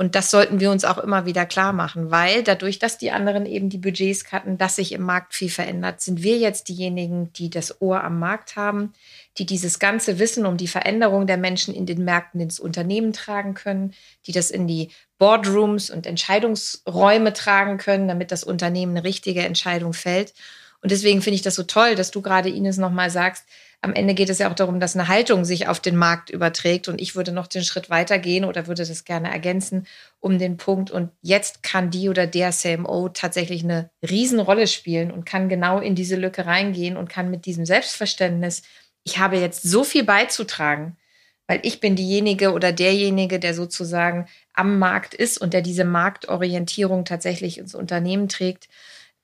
Und 0.00 0.14
das 0.14 0.30
sollten 0.30 0.60
wir 0.60 0.70
uns 0.70 0.86
auch 0.86 0.96
immer 0.96 1.26
wieder 1.26 1.44
klar 1.44 1.74
machen, 1.74 2.10
weil 2.10 2.42
dadurch, 2.42 2.78
dass 2.78 2.96
die 2.96 3.10
anderen 3.10 3.44
eben 3.44 3.68
die 3.68 3.76
Budgets 3.76 4.24
cutten, 4.24 4.56
dass 4.56 4.76
sich 4.76 4.92
im 4.92 5.02
Markt 5.02 5.34
viel 5.34 5.50
verändert, 5.50 6.00
sind 6.00 6.22
wir 6.22 6.38
jetzt 6.38 6.70
diejenigen, 6.70 7.34
die 7.34 7.50
das 7.50 7.82
Ohr 7.82 8.02
am 8.02 8.18
Markt 8.18 8.56
haben, 8.56 8.94
die 9.36 9.44
dieses 9.44 9.78
ganze 9.78 10.18
Wissen 10.18 10.46
um 10.46 10.56
die 10.56 10.68
Veränderung 10.68 11.26
der 11.26 11.36
Menschen 11.36 11.74
in 11.74 11.84
den 11.84 12.02
Märkten 12.02 12.40
ins 12.40 12.58
Unternehmen 12.58 13.12
tragen 13.12 13.52
können, 13.52 13.92
die 14.26 14.32
das 14.32 14.50
in 14.50 14.66
die 14.66 14.88
Boardrooms 15.18 15.90
und 15.90 16.06
Entscheidungsräume 16.06 17.34
tragen 17.34 17.76
können, 17.76 18.08
damit 18.08 18.32
das 18.32 18.42
Unternehmen 18.42 18.96
eine 18.96 19.04
richtige 19.04 19.42
Entscheidung 19.42 19.92
fällt. 19.92 20.32
Und 20.80 20.92
deswegen 20.92 21.20
finde 21.20 21.34
ich 21.34 21.42
das 21.42 21.56
so 21.56 21.64
toll, 21.64 21.94
dass 21.94 22.10
du 22.10 22.22
gerade 22.22 22.48
Ines 22.48 22.78
nochmal 22.78 23.10
sagst, 23.10 23.44
am 23.82 23.94
Ende 23.94 24.12
geht 24.12 24.28
es 24.28 24.38
ja 24.38 24.50
auch 24.50 24.54
darum, 24.54 24.78
dass 24.78 24.94
eine 24.94 25.08
Haltung 25.08 25.44
sich 25.44 25.66
auf 25.66 25.80
den 25.80 25.96
Markt 25.96 26.28
überträgt. 26.28 26.88
Und 26.88 27.00
ich 27.00 27.16
würde 27.16 27.32
noch 27.32 27.46
den 27.46 27.64
Schritt 27.64 27.88
weitergehen 27.88 28.44
oder 28.44 28.66
würde 28.66 28.84
das 28.84 29.04
gerne 29.04 29.30
ergänzen 29.30 29.86
um 30.18 30.38
den 30.38 30.58
Punkt. 30.58 30.90
Und 30.90 31.10
jetzt 31.22 31.62
kann 31.62 31.90
die 31.90 32.10
oder 32.10 32.26
der 32.26 32.50
CMO 32.50 33.08
tatsächlich 33.08 33.64
eine 33.64 33.90
Riesenrolle 34.02 34.66
spielen 34.66 35.10
und 35.10 35.24
kann 35.24 35.48
genau 35.48 35.78
in 35.78 35.94
diese 35.94 36.16
Lücke 36.16 36.44
reingehen 36.44 36.98
und 36.98 37.08
kann 37.08 37.30
mit 37.30 37.46
diesem 37.46 37.64
Selbstverständnis, 37.64 38.62
ich 39.02 39.18
habe 39.18 39.38
jetzt 39.38 39.62
so 39.62 39.82
viel 39.82 40.04
beizutragen, 40.04 40.98
weil 41.46 41.60
ich 41.62 41.80
bin 41.80 41.96
diejenige 41.96 42.52
oder 42.52 42.72
derjenige, 42.72 43.38
der 43.40 43.54
sozusagen 43.54 44.26
am 44.52 44.78
Markt 44.78 45.14
ist 45.14 45.38
und 45.38 45.54
der 45.54 45.62
diese 45.62 45.84
Marktorientierung 45.84 47.06
tatsächlich 47.06 47.56
ins 47.56 47.74
Unternehmen 47.74 48.28
trägt. 48.28 48.68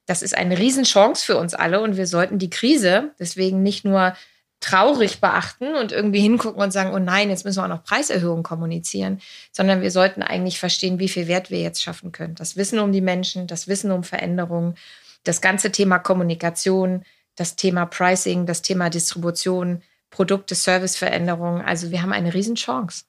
Das 0.06 0.22
ist 0.22 0.34
eine 0.34 0.58
Riesenchance 0.58 1.26
für 1.26 1.36
uns 1.36 1.52
alle 1.52 1.82
und 1.82 1.98
wir 1.98 2.06
sollten 2.06 2.38
die 2.38 2.50
Krise 2.50 3.10
deswegen 3.18 3.62
nicht 3.62 3.84
nur 3.84 4.14
traurig 4.60 5.20
beachten 5.20 5.74
und 5.74 5.92
irgendwie 5.92 6.20
hingucken 6.20 6.62
und 6.62 6.72
sagen, 6.72 6.94
oh 6.94 6.98
nein, 6.98 7.28
jetzt 7.28 7.44
müssen 7.44 7.58
wir 7.58 7.64
auch 7.64 7.68
noch 7.68 7.84
Preiserhöhungen 7.84 8.42
kommunizieren, 8.42 9.20
sondern 9.52 9.82
wir 9.82 9.90
sollten 9.90 10.22
eigentlich 10.22 10.58
verstehen, 10.58 10.98
wie 10.98 11.08
viel 11.08 11.28
Wert 11.28 11.50
wir 11.50 11.60
jetzt 11.60 11.82
schaffen 11.82 12.12
können. 12.12 12.34
Das 12.34 12.56
Wissen 12.56 12.78
um 12.78 12.92
die 12.92 13.00
Menschen, 13.00 13.46
das 13.46 13.68
Wissen 13.68 13.90
um 13.90 14.02
Veränderungen, 14.02 14.76
das 15.24 15.40
ganze 15.40 15.70
Thema 15.72 15.98
Kommunikation, 15.98 17.04
das 17.34 17.56
Thema 17.56 17.84
Pricing, 17.86 18.46
das 18.46 18.62
Thema 18.62 18.88
Distribution, 18.88 19.82
Produkte, 20.10 20.54
Serviceveränderungen. 20.54 21.62
Also 21.62 21.90
wir 21.90 22.02
haben 22.02 22.12
eine 22.12 22.32
Riesenchance. 22.32 23.04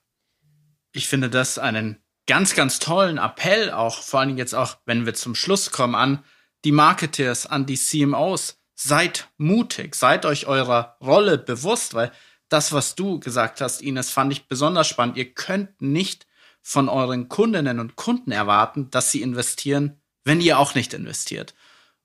Ich 0.92 1.08
finde 1.08 1.30
das 1.30 1.58
einen 1.58 1.96
ganz, 2.26 2.54
ganz 2.54 2.78
tollen 2.78 3.18
Appell, 3.18 3.70
auch 3.70 4.02
vor 4.02 4.20
allen 4.20 4.28
Dingen 4.30 4.38
jetzt 4.38 4.54
auch, 4.54 4.76
wenn 4.84 5.06
wir 5.06 5.14
zum 5.14 5.34
Schluss 5.34 5.70
kommen, 5.70 5.94
an 5.94 6.24
die 6.64 6.72
Marketeers, 6.72 7.46
an 7.46 7.66
die 7.66 7.78
CMOs 7.78 8.58
seid 8.78 9.28
mutig, 9.36 9.94
seid 9.96 10.24
euch 10.24 10.46
eurer 10.46 10.96
Rolle 11.00 11.36
bewusst, 11.36 11.94
weil 11.94 12.12
das, 12.48 12.72
was 12.72 12.94
du 12.94 13.18
gesagt 13.18 13.60
hast, 13.60 13.82
Ines, 13.82 14.10
fand 14.10 14.32
ich 14.32 14.46
besonders 14.46 14.86
spannend. 14.86 15.16
Ihr 15.16 15.34
könnt 15.34 15.82
nicht 15.82 16.26
von 16.62 16.88
euren 16.88 17.28
Kundinnen 17.28 17.80
und 17.80 17.96
Kunden 17.96 18.30
erwarten, 18.30 18.90
dass 18.90 19.10
sie 19.10 19.20
investieren, 19.20 20.00
wenn 20.24 20.40
ihr 20.40 20.58
auch 20.58 20.74
nicht 20.74 20.94
investiert. 20.94 21.54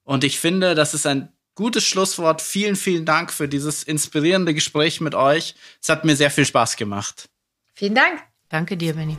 Und 0.02 0.24
ich 0.24 0.38
finde, 0.38 0.74
das 0.74 0.94
ist 0.94 1.06
ein 1.06 1.32
gutes 1.54 1.84
Schlusswort. 1.84 2.42
Vielen, 2.42 2.76
vielen 2.76 3.04
Dank 3.04 3.32
für 3.32 3.48
dieses 3.48 3.84
inspirierende 3.84 4.52
Gespräch 4.52 5.00
mit 5.00 5.14
euch. 5.14 5.54
Es 5.80 5.88
hat 5.88 6.04
mir 6.04 6.16
sehr 6.16 6.30
viel 6.30 6.44
Spaß 6.44 6.76
gemacht. 6.76 7.28
Vielen 7.74 7.94
Dank. 7.94 8.20
Danke 8.48 8.76
dir, 8.76 8.94
Benny. 8.94 9.16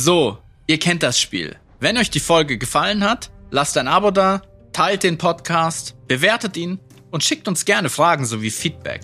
So, 0.00 0.38
ihr 0.68 0.78
kennt 0.78 1.02
das 1.02 1.18
Spiel. 1.18 1.56
Wenn 1.80 1.98
euch 1.98 2.08
die 2.08 2.20
Folge 2.20 2.56
gefallen 2.56 3.02
hat, 3.02 3.32
lasst 3.50 3.76
ein 3.76 3.88
Abo 3.88 4.12
da, 4.12 4.42
teilt 4.72 5.02
den 5.02 5.18
Podcast, 5.18 5.96
bewertet 6.06 6.56
ihn 6.56 6.78
und 7.10 7.24
schickt 7.24 7.48
uns 7.48 7.64
gerne 7.64 7.90
Fragen 7.90 8.24
sowie 8.24 8.52
Feedback. 8.52 9.00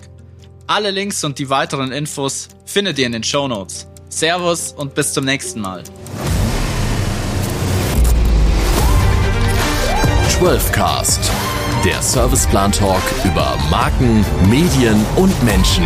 Alle 0.67 0.91
Links 0.91 1.25
und 1.25 1.37
die 1.37 1.49
weiteren 1.49 1.91
Infos 1.91 2.47
findet 2.65 2.97
ihr 2.97 3.07
in 3.07 3.11
den 3.11 3.23
Show 3.25 3.45
Notes. 3.45 3.89
Servus 4.07 4.71
und 4.71 4.95
bis 4.95 5.11
zum 5.11 5.25
nächsten 5.25 5.59
Mal. 5.59 5.83
12cast, 10.29 11.29
der 11.83 12.01
Serviceplan 12.01 12.71
Talk 12.71 13.03
über 13.25 13.57
Marken, 13.69 14.25
Medien 14.49 15.05
und 15.17 15.43
Menschen. 15.43 15.83